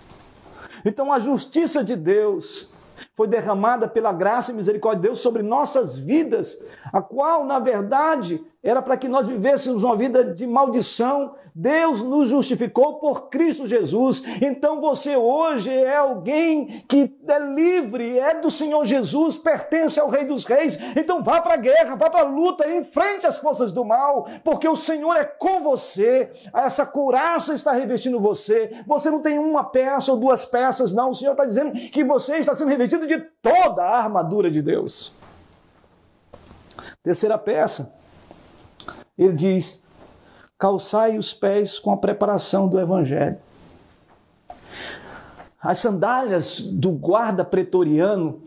[0.85, 2.73] Então, a justiça de Deus
[3.19, 6.57] foi derramada pela graça e misericórdia de Deus sobre nossas vidas,
[6.93, 11.35] a qual, na verdade, era para que nós vivêssemos uma vida de maldição.
[11.55, 14.23] Deus nos justificou por Cristo Jesus.
[14.43, 20.25] Então você hoje é alguém que é livre, é do Senhor Jesus, pertence ao Rei
[20.25, 20.77] dos Reis.
[20.97, 24.69] Então vá para a guerra, vá para a luta, enfrente as forças do mal, porque
[24.69, 26.31] o Senhor é com você.
[26.53, 28.73] Essa couraça está revestindo você.
[28.87, 31.11] Você não tem uma peça ou duas peças, não.
[31.11, 35.15] O Senhor está dizendo que você está sendo revestido de toda a armadura de Deus.
[37.03, 37.98] Terceira peça
[39.19, 39.83] ele diz:
[40.57, 43.39] calçai os pés com a preparação do evangelho.
[45.61, 48.41] As sandálias do guarda pretoriano,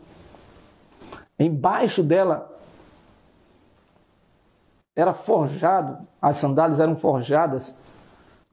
[1.38, 2.50] embaixo dela
[4.96, 7.78] era forjado, as sandálias eram forjadas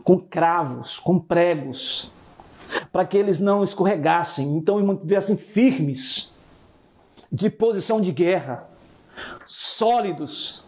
[0.02, 2.12] com cravos, com pregos,
[2.90, 6.32] para que eles não escorregassem, então mantivessem firmes,
[7.30, 8.66] de posição de guerra,
[9.46, 10.64] sólidos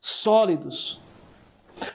[0.00, 1.00] sólidos.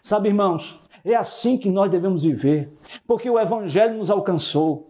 [0.01, 2.71] Sabe, irmãos, é assim que nós devemos viver,
[3.05, 4.89] porque o Evangelho nos alcançou.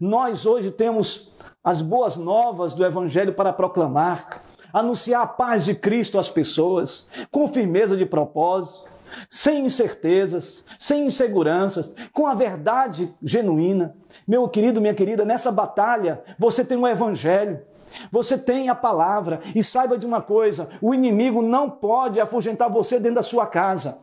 [0.00, 1.30] Nós hoje temos
[1.62, 4.42] as boas novas do Evangelho para proclamar,
[4.72, 8.88] anunciar a paz de Cristo às pessoas, com firmeza de propósito,
[9.30, 13.94] sem incertezas, sem inseguranças, com a verdade genuína.
[14.26, 17.60] Meu querido, minha querida, nessa batalha você tem o Evangelho.
[18.10, 22.98] Você tem a palavra e saiba de uma coisa: o inimigo não pode afugentar você
[22.98, 23.98] dentro da sua casa.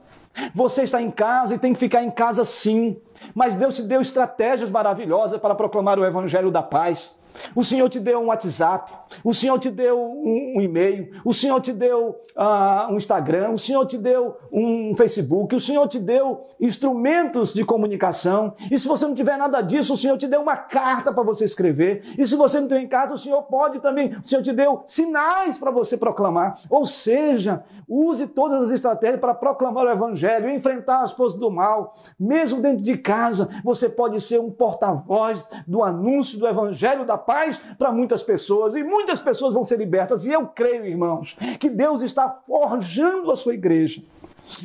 [0.54, 2.98] Você está em casa e tem que ficar em casa sim,
[3.34, 7.18] mas Deus te deu estratégias maravilhosas para proclamar o evangelho da paz.
[7.56, 8.92] O Senhor te deu um WhatsApp,
[9.24, 13.60] o Senhor te deu um, um e-mail, o Senhor te deu uh, um Instagram, o
[13.60, 18.54] Senhor te deu um Facebook, o Senhor te deu instrumentos de comunicação.
[18.70, 21.46] E se você não tiver nada disso, o Senhor te deu uma carta para você
[21.46, 22.04] escrever.
[22.18, 25.58] E se você não tem carta, o Senhor pode também, o Senhor te deu sinais
[25.58, 26.56] para você proclamar.
[26.70, 31.94] Ou seja, use todas as estratégias para proclamar o Evangelho, enfrentar as forças do mal.
[32.20, 37.60] Mesmo dentro de casa, você pode ser um porta-voz do anúncio do Evangelho da paz
[37.78, 40.26] para muitas pessoas e muitas pessoas vão ser libertas.
[40.26, 44.04] E eu creio, irmãos, que Deus está forjando a sua igreja.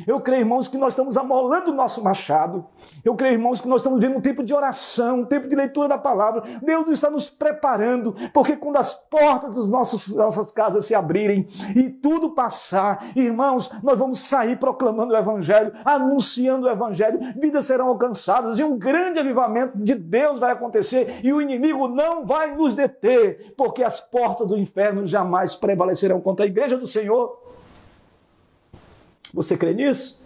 [0.05, 2.65] Eu creio, irmãos, que nós estamos amolando o nosso machado.
[3.03, 5.87] Eu creio, irmãos, que nós estamos vivendo um tempo de oração, um tempo de leitura
[5.87, 6.43] da palavra.
[6.61, 12.31] Deus está nos preparando, porque quando as portas das nossas casas se abrirem e tudo
[12.31, 18.63] passar, irmãos, nós vamos sair proclamando o Evangelho, anunciando o Evangelho, vidas serão alcançadas e
[18.63, 23.83] um grande avivamento de Deus vai acontecer e o inimigo não vai nos deter, porque
[23.83, 27.40] as portas do inferno jamais prevalecerão contra a igreja do Senhor.
[29.33, 30.21] Você crê nisso?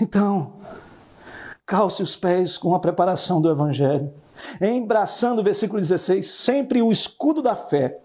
[0.00, 0.52] Então,
[1.66, 4.12] calce os pés com a preparação do Evangelho,
[4.60, 8.00] embraçando o versículo 16, sempre o escudo da fé.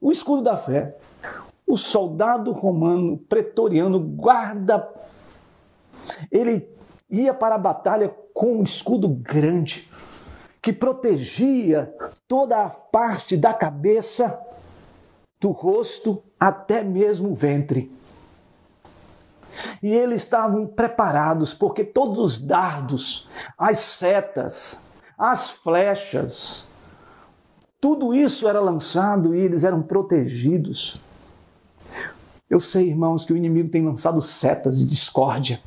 [0.00, 0.96] O escudo da fé.
[1.66, 4.88] O soldado romano pretoriano guarda.
[6.30, 6.68] Ele
[7.10, 9.90] ia para a batalha com um escudo grande
[10.62, 11.94] que protegia
[12.26, 14.47] toda a parte da cabeça
[15.40, 17.90] do rosto até mesmo o ventre.
[19.82, 24.80] E eles estavam preparados, porque todos os dardos, as setas,
[25.16, 26.66] as flechas,
[27.80, 31.00] tudo isso era lançado e eles eram protegidos.
[32.50, 35.60] Eu sei, irmãos, que o inimigo tem lançado setas de discórdia.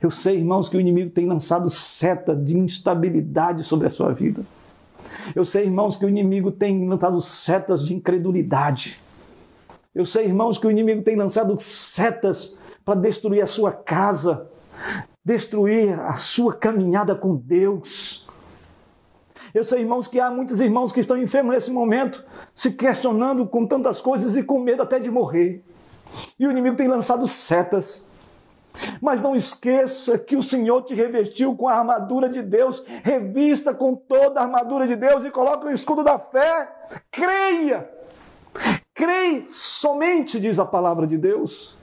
[0.00, 4.44] Eu sei, irmãos, que o inimigo tem lançado seta de instabilidade sobre a sua vida.
[5.34, 9.00] Eu sei, irmãos, que o inimigo tem lançado setas de incredulidade.
[9.94, 14.48] Eu sei, irmãos, que o inimigo tem lançado setas para destruir a sua casa,
[15.24, 18.26] destruir a sua caminhada com Deus.
[19.54, 23.64] Eu sei, irmãos, que há muitos irmãos que estão enfermos nesse momento, se questionando com
[23.66, 25.64] tantas coisas e com medo até de morrer.
[26.38, 28.06] E o inimigo tem lançado setas
[29.00, 33.94] mas não esqueça que o Senhor te revestiu com a armadura de Deus, revista com
[33.94, 36.68] toda a armadura de Deus e coloque o escudo da fé.
[37.10, 37.88] Creia!
[38.94, 41.76] Crei somente, diz a palavra de Deus.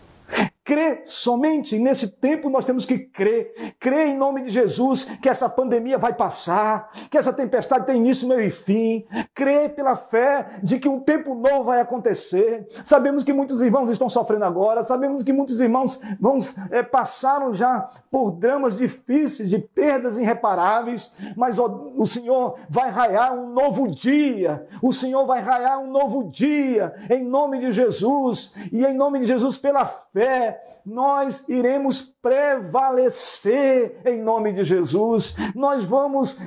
[0.64, 1.80] Crê somente.
[1.80, 3.74] Nesse tempo nós temos que crer.
[3.80, 8.28] Crer em nome de Jesus que essa pandemia vai passar, que essa tempestade tem início,
[8.28, 9.04] meio e fim.
[9.34, 12.68] Crer pela fé de que um tempo novo vai acontecer.
[12.84, 16.38] Sabemos que muitos irmãos estão sofrendo agora, sabemos que muitos irmãos vão,
[16.70, 23.34] é, passaram já por dramas difíceis, de perdas irreparáveis, mas ó, o Senhor vai raiar
[23.34, 24.68] um novo dia.
[24.82, 29.26] O Senhor vai raiar um novo dia em nome de Jesus e em nome de
[29.26, 30.51] Jesus pela fé
[30.86, 35.36] nós iremos prevalecer em nome de Jesus.
[35.56, 36.38] Nós vamos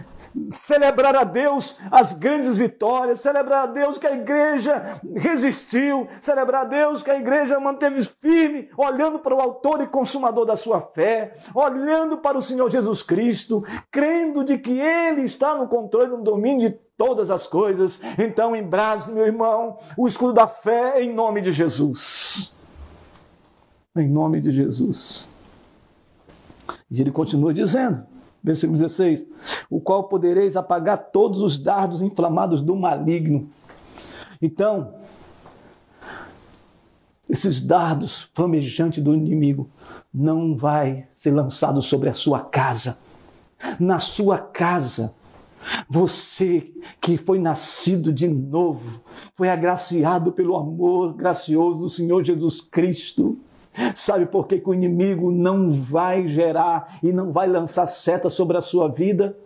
[0.51, 6.65] celebrar a Deus as grandes vitórias, celebrar a Deus que a igreja resistiu, celebrar a
[6.65, 11.33] Deus que a igreja manteve firme, olhando para o autor e consumador da sua fé,
[11.55, 16.71] olhando para o Senhor Jesus Cristo, crendo de que Ele está no controle, no domínio
[16.71, 18.01] de todas as coisas.
[18.19, 22.54] Então, embrase, meu irmão, o escudo da fé em nome de Jesus
[23.97, 25.29] em nome de Jesus.
[26.91, 28.03] E ele continua dizendo,
[28.43, 29.27] versículo 16:
[29.71, 33.49] O qual podereis apagar todos os dardos inflamados do maligno.
[34.43, 34.95] Então,
[37.29, 39.71] esses dardos flamejantes do inimigo
[40.13, 42.99] não vai ser lançado sobre a sua casa.
[43.79, 45.15] Na sua casa,
[45.89, 46.65] você
[47.01, 49.03] que foi nascido de novo,
[49.35, 53.39] foi agraciado pelo amor gracioso do Senhor Jesus Cristo
[53.95, 58.57] Sabe por que, que o inimigo não vai gerar e não vai lançar seta sobre
[58.57, 59.37] a sua vida?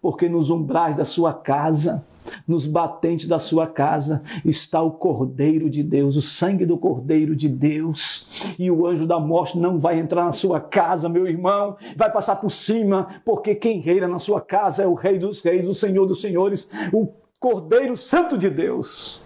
[0.00, 2.04] Porque nos umbrais da sua casa,
[2.46, 7.48] nos batentes da sua casa, está o Cordeiro de Deus, o sangue do Cordeiro de
[7.48, 8.54] Deus.
[8.58, 12.36] E o anjo da morte não vai entrar na sua casa, meu irmão, vai passar
[12.36, 16.06] por cima, porque quem reina na sua casa é o Rei dos Reis, o Senhor
[16.06, 17.08] dos Senhores, o
[17.38, 19.20] Cordeiro Santo de Deus.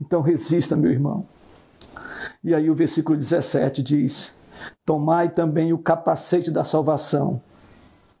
[0.00, 1.26] Então resista, meu irmão.
[2.44, 4.34] E aí o versículo 17 diz:
[4.84, 7.40] Tomai também o capacete da salvação.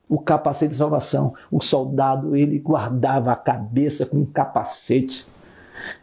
[0.08, 1.34] O capacete da salvação.
[1.50, 5.26] O soldado, ele guardava a cabeça com um capacete.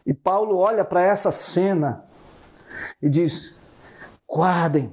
[0.05, 2.03] E Paulo olha para essa cena
[3.01, 3.55] e diz:
[4.29, 4.91] guardem,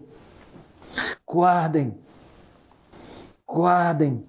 [1.26, 1.98] guardem,
[3.46, 4.24] guardem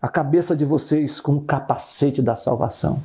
[0.00, 3.02] a cabeça de vocês com o capacete da salvação.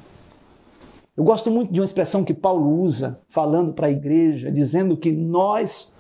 [1.16, 5.12] Eu gosto muito de uma expressão que Paulo usa, falando para a igreja, dizendo que
[5.12, 5.94] nós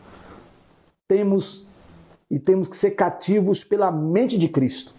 [1.08, 1.68] temos
[2.32, 4.96] e temos que ser cativos pela mente de Cristo.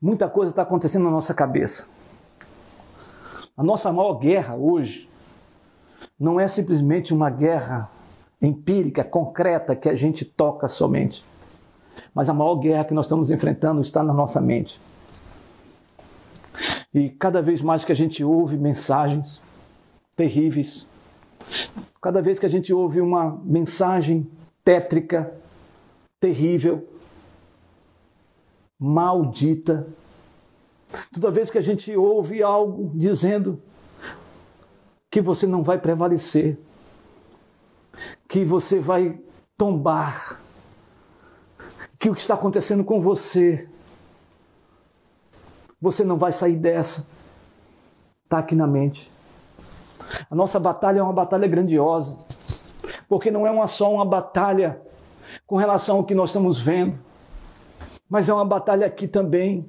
[0.00, 1.86] Muita coisa está acontecendo na nossa cabeça.
[3.54, 5.10] A nossa maior guerra hoje
[6.18, 7.90] não é simplesmente uma guerra
[8.40, 11.22] empírica, concreta, que a gente toca somente.
[12.14, 14.80] Mas a maior guerra que nós estamos enfrentando está na nossa mente.
[16.96, 19.38] E cada vez mais que a gente ouve mensagens
[20.16, 20.88] terríveis,
[22.00, 24.26] cada vez que a gente ouve uma mensagem
[24.64, 25.30] tétrica,
[26.18, 26.88] terrível,
[28.78, 29.86] maldita,
[31.12, 33.60] toda vez que a gente ouve algo dizendo
[35.10, 36.58] que você não vai prevalecer,
[38.26, 39.20] que você vai
[39.54, 40.40] tombar,
[41.98, 43.68] que o que está acontecendo com você
[45.80, 47.06] você não vai sair dessa.
[48.24, 49.10] Está aqui na mente.
[50.30, 52.18] A nossa batalha é uma batalha grandiosa,
[53.08, 54.80] porque não é uma só uma batalha
[55.46, 56.98] com relação ao que nós estamos vendo,
[58.08, 59.68] mas é uma batalha aqui também,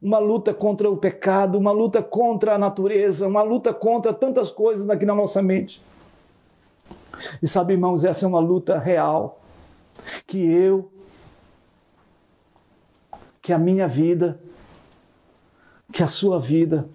[0.00, 4.88] uma luta contra o pecado, uma luta contra a natureza, uma luta contra tantas coisas
[4.88, 5.82] aqui na nossa mente.
[7.42, 9.40] E sabe, irmãos, essa é uma luta real
[10.26, 10.90] que eu,
[13.42, 14.38] que a minha vida,
[15.98, 16.88] que a sua vida,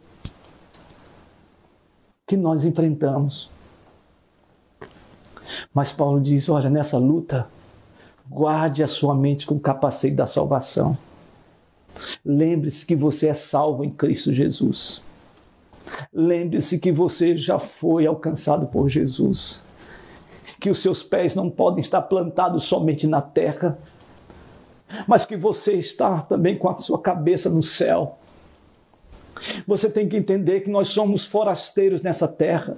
[2.25, 3.49] que nós enfrentamos.
[5.73, 7.45] Mas Paulo diz: olha, nessa luta,
[8.29, 10.97] guarde a sua mente com o capacete da salvação.
[12.23, 15.01] Lembre-se que você é salvo em Cristo Jesus.
[16.13, 19.65] Lembre-se que você já foi alcançado por Jesus.
[20.61, 23.77] Que os seus pés não podem estar plantados somente na terra,
[25.05, 28.17] mas que você está também com a sua cabeça no céu.
[29.67, 32.77] Você tem que entender que nós somos forasteiros nessa terra.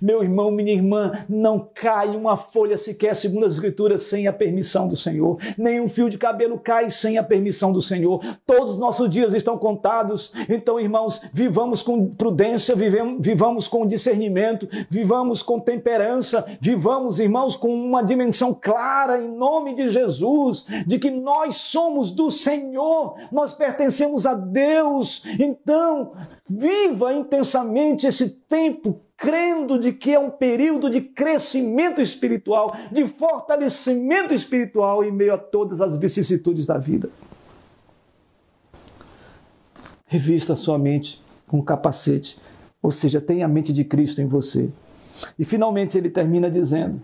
[0.00, 4.86] Meu irmão, minha irmã, não cai uma folha sequer, segundo as Escrituras, sem a permissão
[4.86, 5.38] do Senhor.
[5.56, 8.20] Nenhum fio de cabelo cai sem a permissão do Senhor.
[8.46, 10.32] Todos os nossos dias estão contados.
[10.48, 17.74] Então, irmãos, vivamos com prudência, vivemos, vivamos com discernimento, vivamos com temperança, vivamos, irmãos, com
[17.74, 24.26] uma dimensão clara, em nome de Jesus, de que nós somos do Senhor, nós pertencemos
[24.26, 25.22] a Deus.
[25.38, 26.12] Então,
[26.48, 34.32] viva intensamente esse tempo crendo de que é um período de crescimento espiritual, de fortalecimento
[34.32, 37.10] espiritual em meio a todas as vicissitudes da vida.
[40.06, 42.40] Revista sua mente com capacete,
[42.82, 44.70] ou seja, tenha a mente de Cristo em você.
[45.38, 47.02] E finalmente ele termina dizendo: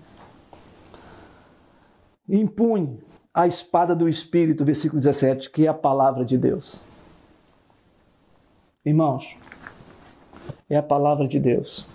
[2.29, 2.99] impunhe
[3.33, 6.83] a espada do Espírito, versículo 17, que é a palavra de Deus.
[8.85, 9.37] Irmãos,
[10.69, 11.89] é a palavra de Deus.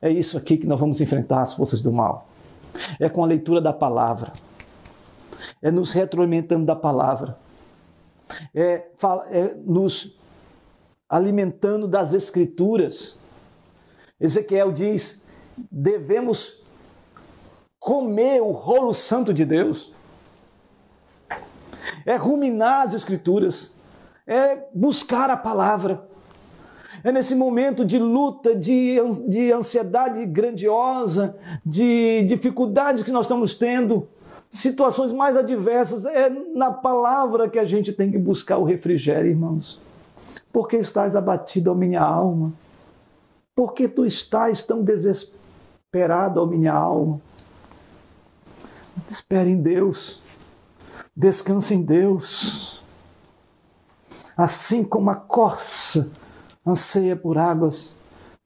[0.00, 2.26] É isso aqui que nós vamos enfrentar as forças do mal.
[2.98, 4.32] É com a leitura da palavra.
[5.62, 7.38] É nos retroalimentando da palavra.
[8.54, 8.86] É,
[9.30, 10.16] é nos
[11.08, 13.18] alimentando das Escrituras.
[14.18, 15.24] Ezequiel diz:
[15.70, 16.62] devemos
[17.78, 19.92] comer o rolo santo de Deus.
[22.06, 23.74] É ruminar as Escrituras.
[24.26, 26.08] É buscar a palavra.
[27.02, 28.96] É nesse momento de luta, de,
[29.26, 34.06] de ansiedade grandiosa, de dificuldades que nós estamos tendo,
[34.50, 39.80] situações mais adversas, é na palavra que a gente tem que buscar o refrigério, irmãos.
[40.52, 42.52] Porque estás abatido, ó minha alma?
[43.54, 47.20] Porque tu estás tão desesperado, ó minha alma?
[49.08, 50.20] Espere em Deus,
[51.16, 52.82] descanse em Deus.
[54.36, 56.10] Assim como a corça
[56.66, 57.94] anseia por águas,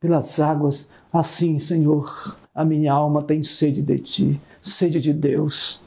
[0.00, 5.82] pelas águas, assim, Senhor, a minha alma tem sede de ti, sede de Deus.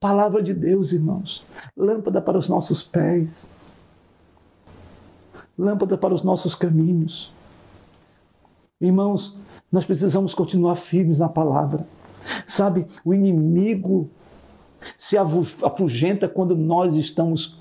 [0.00, 1.44] Palavra de Deus, irmãos,
[1.76, 3.50] lâmpada para os nossos pés,
[5.58, 7.32] lâmpada para os nossos caminhos.
[8.80, 9.36] Irmãos,
[9.72, 11.84] nós precisamos continuar firmes na palavra.
[12.46, 14.08] Sabe, o inimigo
[14.96, 17.58] se afugenta quando nós estamos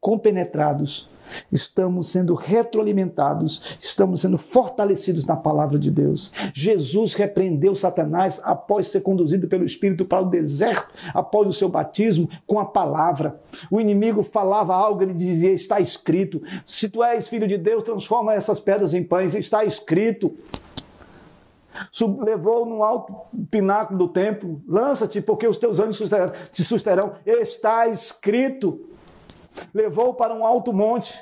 [0.00, 1.08] compenetrados
[1.50, 6.32] estamos sendo retroalimentados, estamos sendo fortalecidos na palavra de Deus.
[6.54, 12.28] Jesus repreendeu Satanás após ser conduzido pelo Espírito para o deserto, após o seu batismo,
[12.46, 13.40] com a palavra.
[13.70, 16.42] O inimigo falava algo, ele dizia: Está escrito.
[16.64, 19.34] Se tu és filho de Deus, transforma essas pedras em pães.
[19.34, 20.34] Está escrito
[22.24, 23.14] levou no alto
[23.50, 26.00] pináculo do templo, lança-te, porque os teus anos
[26.50, 27.12] te susterão.
[27.24, 28.87] Está escrito
[29.72, 31.18] levou para um alto monte.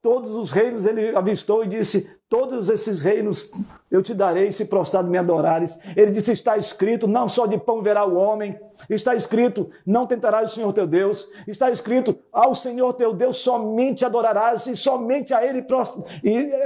[0.00, 3.50] Todos os reinos ele avistou e disse: Todos esses reinos
[3.90, 5.78] eu te darei se prostrado me adorares.
[5.96, 8.58] Ele disse: Está escrito: Não só de pão verá o homem.
[8.88, 11.28] Está escrito: Não tentarás o Senhor teu Deus.
[11.46, 15.64] Está escrito: Ao Senhor teu Deus somente adorarás e somente a Ele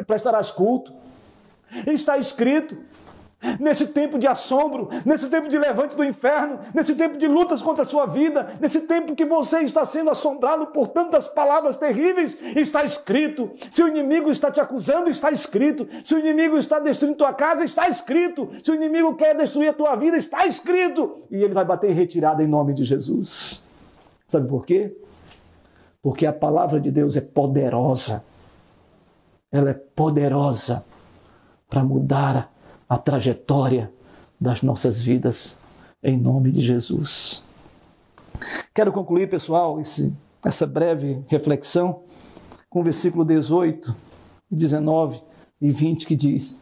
[0.07, 0.95] prestarás culto.
[1.87, 2.77] Está escrito:
[3.59, 7.83] nesse tempo de assombro, nesse tempo de levante do inferno, nesse tempo de lutas contra
[7.83, 12.85] a sua vida, nesse tempo que você está sendo assombrado por tantas palavras terríveis, está
[12.85, 13.51] escrito.
[13.71, 15.89] Se o inimigo está te acusando, está escrito.
[16.05, 18.49] Se o inimigo está destruindo tua casa, está escrito.
[18.63, 21.19] Se o inimigo quer destruir a tua vida, está escrito.
[21.31, 23.65] E ele vai bater em retirada em nome de Jesus.
[24.29, 24.97] Sabe por quê?
[26.01, 28.25] Porque a palavra de Deus é poderosa.
[29.51, 30.85] Ela é poderosa
[31.69, 32.52] para mudar
[32.93, 33.91] a trajetória
[34.39, 35.57] das nossas vidas,
[36.03, 37.43] em nome de Jesus.
[38.75, 40.13] Quero concluir, pessoal, esse,
[40.45, 42.03] essa breve reflexão
[42.69, 43.97] com o versículo 18,
[44.51, 45.23] 19
[45.59, 46.61] e 20 que diz: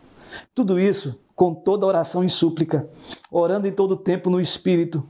[0.54, 2.88] Tudo isso com toda oração e súplica,
[3.28, 5.02] orando em todo tempo no Espírito,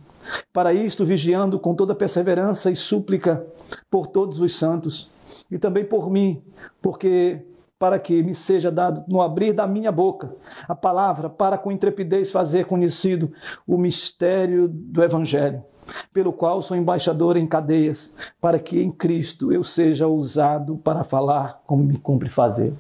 [0.55, 3.47] para isto vigiando com toda perseverança e súplica
[3.91, 5.11] por todos os santos,
[5.51, 6.43] e também por mim,
[6.81, 7.45] porque
[7.81, 10.37] para que me seja dado no abrir da minha boca
[10.69, 13.33] a palavra para com intrepidez fazer conhecido
[13.67, 15.65] o mistério do evangelho,
[16.13, 21.63] pelo qual sou embaixador em cadeias, para que em Cristo eu seja usado para falar
[21.67, 22.75] como me cumpre fazer.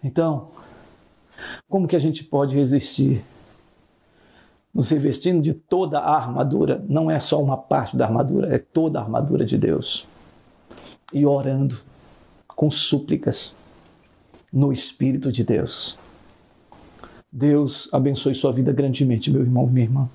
[0.00, 0.50] Então,
[1.68, 3.24] como que a gente pode resistir?
[4.72, 9.00] Nos revestindo de toda a armadura, não é só uma parte da armadura, é toda
[9.00, 10.06] a armadura de Deus.
[11.12, 11.76] E orando
[12.54, 13.54] com súplicas
[14.52, 15.98] no Espírito de Deus.
[17.30, 20.08] Deus abençoe sua vida grandemente, meu irmão, minha irmã.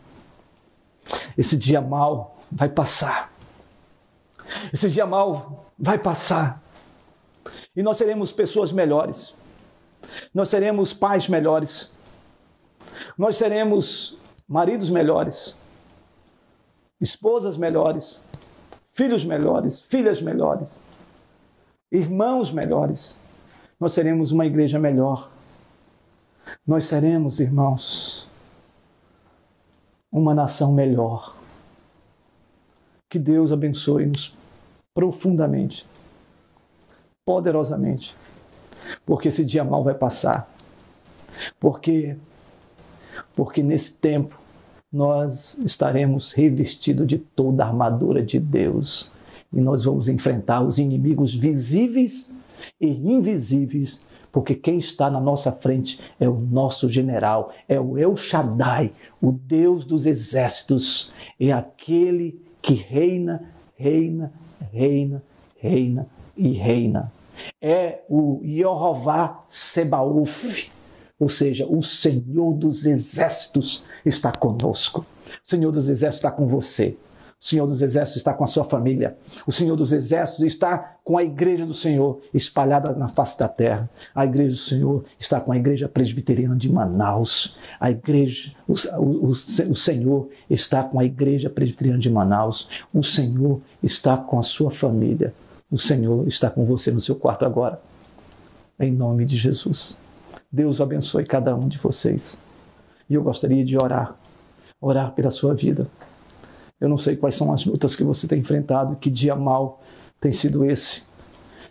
[1.38, 3.34] Esse dia mal vai passar.
[4.74, 6.64] Esse dia mal vai passar.
[7.76, 9.36] E nós seremos pessoas melhores.
[10.34, 11.92] Nós seremos pais melhores.
[13.18, 14.18] Nós seremos
[14.48, 15.58] maridos melhores.
[17.02, 18.24] Esposas melhores.
[18.94, 19.82] Filhos melhores.
[19.82, 20.82] Filhas melhores
[21.92, 23.18] irmãos melhores,
[23.80, 25.32] nós seremos uma igreja melhor.
[26.66, 28.28] Nós seremos, irmãos,
[30.12, 31.36] uma nação melhor.
[33.10, 34.36] Que Deus abençoe-nos
[34.94, 35.88] profundamente,
[37.26, 38.16] poderosamente.
[39.06, 40.50] porque esse dia mal vai passar.
[41.60, 42.18] Porque
[43.36, 44.38] porque nesse tempo
[44.92, 49.12] nós estaremos revestidos de toda a armadura de Deus
[49.52, 52.34] e nós vamos enfrentar os inimigos visíveis
[52.80, 58.16] e invisíveis, porque quem está na nossa frente é o nosso general, é o El
[58.16, 64.32] Shaddai, o Deus dos exércitos, é aquele que reina, reina,
[64.72, 65.24] reina,
[65.58, 67.12] reina e reina.
[67.62, 70.70] É o Jeová Sebaoth,
[71.20, 75.06] ou seja, o Senhor dos exércitos está conosco.
[75.44, 76.98] O Senhor dos exércitos está com você.
[77.42, 79.18] O Senhor dos Exércitos está com a sua família.
[79.48, 83.90] O Senhor dos Exércitos está com a igreja do Senhor espalhada na face da terra.
[84.14, 87.56] A igreja do Senhor está com a igreja presbiteriana de Manaus.
[87.80, 92.86] A igreja, o, o, o Senhor está com a igreja presbiteriana de Manaus.
[92.94, 95.34] O Senhor está com a sua família.
[95.72, 97.80] O Senhor está com você no seu quarto agora.
[98.78, 99.98] Em nome de Jesus.
[100.52, 102.42] Deus abençoe cada um de vocês.
[103.10, 104.14] E eu gostaria de orar,
[104.82, 105.88] orar pela sua vida
[106.80, 109.82] eu não sei quais são as lutas que você tem enfrentado, que dia mal
[110.20, 111.04] tem sido esse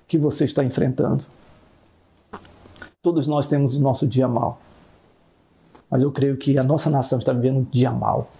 [0.07, 1.25] que você está enfrentando.
[3.03, 4.61] Todos nós temos o nosso dia mal.
[5.91, 8.31] Mas eu creio que a nossa nação está vivendo um dia mal.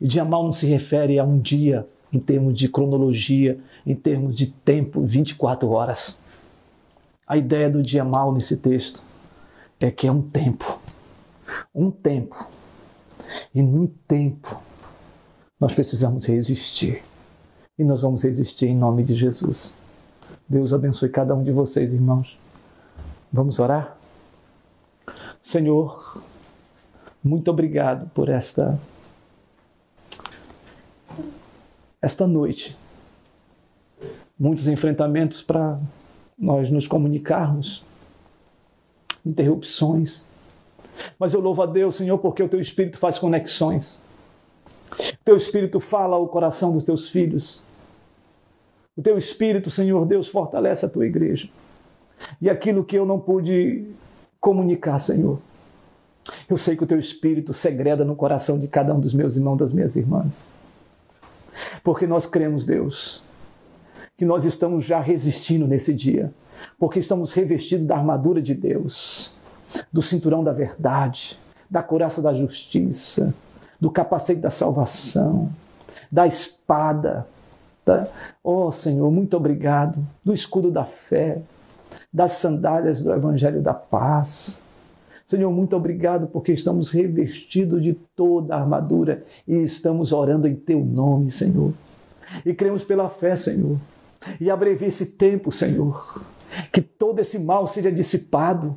[0.00, 4.34] E dia mal não se refere a um dia em termos de cronologia, em termos
[4.34, 6.18] de tempo, 24 horas.
[7.26, 9.02] A ideia do dia mal nesse texto
[9.80, 10.78] é que é um tempo.
[11.74, 12.46] Um tempo.
[13.52, 14.60] E num tempo
[15.58, 17.02] nós precisamos resistir.
[17.78, 19.76] E nós vamos resistir em nome de Jesus.
[20.48, 22.38] Deus abençoe cada um de vocês, irmãos.
[23.32, 23.96] Vamos orar?
[25.40, 26.22] Senhor,
[27.22, 28.78] muito obrigado por esta
[32.00, 32.76] esta noite.
[34.38, 35.78] Muitos enfrentamentos para
[36.38, 37.84] nós nos comunicarmos,
[39.24, 40.24] interrupções.
[41.18, 43.98] Mas eu louvo a Deus, Senhor, porque o teu espírito faz conexões.
[45.26, 47.60] Teu Espírito fala ao coração dos teus filhos.
[48.96, 51.48] O teu Espírito, Senhor Deus, fortalece a tua igreja.
[52.40, 53.84] E aquilo que eu não pude
[54.40, 55.40] comunicar, Senhor,
[56.48, 59.56] eu sei que o teu Espírito segreda no coração de cada um dos meus irmãos,
[59.56, 60.48] das minhas irmãs.
[61.82, 63.20] Porque nós cremos, Deus,
[64.16, 66.32] que nós estamos já resistindo nesse dia,
[66.78, 69.34] porque estamos revestidos da armadura de Deus,
[69.92, 71.36] do cinturão da verdade,
[71.68, 73.34] da couraça da justiça,
[73.80, 75.50] do capacete da salvação,
[76.10, 77.26] da espada.
[77.84, 78.08] Da...
[78.42, 80.04] Oh Senhor, muito obrigado.
[80.24, 81.42] Do escudo da fé,
[82.12, 84.64] das sandálias do evangelho da paz.
[85.24, 90.84] Senhor, muito obrigado porque estamos revestidos de toda a armadura e estamos orando em Teu
[90.84, 91.72] nome, Senhor.
[92.44, 93.76] E cremos pela fé, Senhor.
[94.40, 96.22] E abrevie esse tempo, Senhor.
[96.72, 98.76] Que todo esse mal seja dissipado.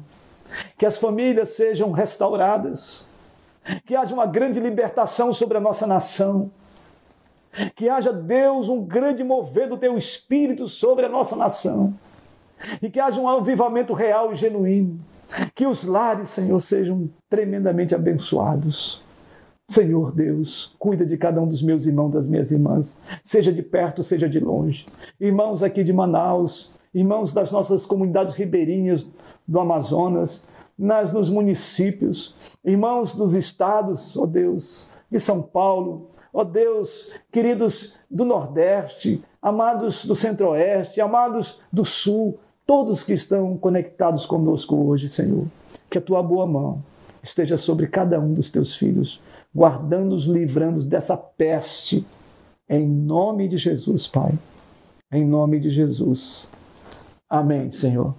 [0.78, 3.08] Que as famílias sejam restauradas
[3.86, 6.52] que haja uma grande libertação sobre a nossa nação,
[7.76, 11.94] que haja, Deus, um grande mover do teu espírito sobre a nossa nação,
[12.82, 15.00] e que haja um avivamento real e genuíno,
[15.56, 19.02] que os lares, Senhor, sejam tremendamente abençoados.
[19.68, 24.04] Senhor Deus, cuida de cada um dos meus irmãos, das minhas irmãs, seja de perto,
[24.04, 24.88] seja de longe.
[25.20, 29.08] Irmãos aqui de Manaus, irmãos das nossas comunidades ribeirinhas
[29.48, 30.48] do Amazonas,
[30.80, 38.24] nas, nos municípios, irmãos dos estados, ó Deus, de São Paulo, ó Deus, queridos do
[38.24, 45.46] Nordeste, amados do Centro-Oeste, amados do Sul, todos que estão conectados conosco hoje, Senhor.
[45.90, 46.82] Que a tua boa mão
[47.22, 49.22] esteja sobre cada um dos teus filhos,
[49.54, 52.06] guardando-os, livrando-os dessa peste.
[52.70, 54.32] Em nome de Jesus, Pai.
[55.12, 56.50] Em nome de Jesus.
[57.28, 58.14] Amém, Senhor.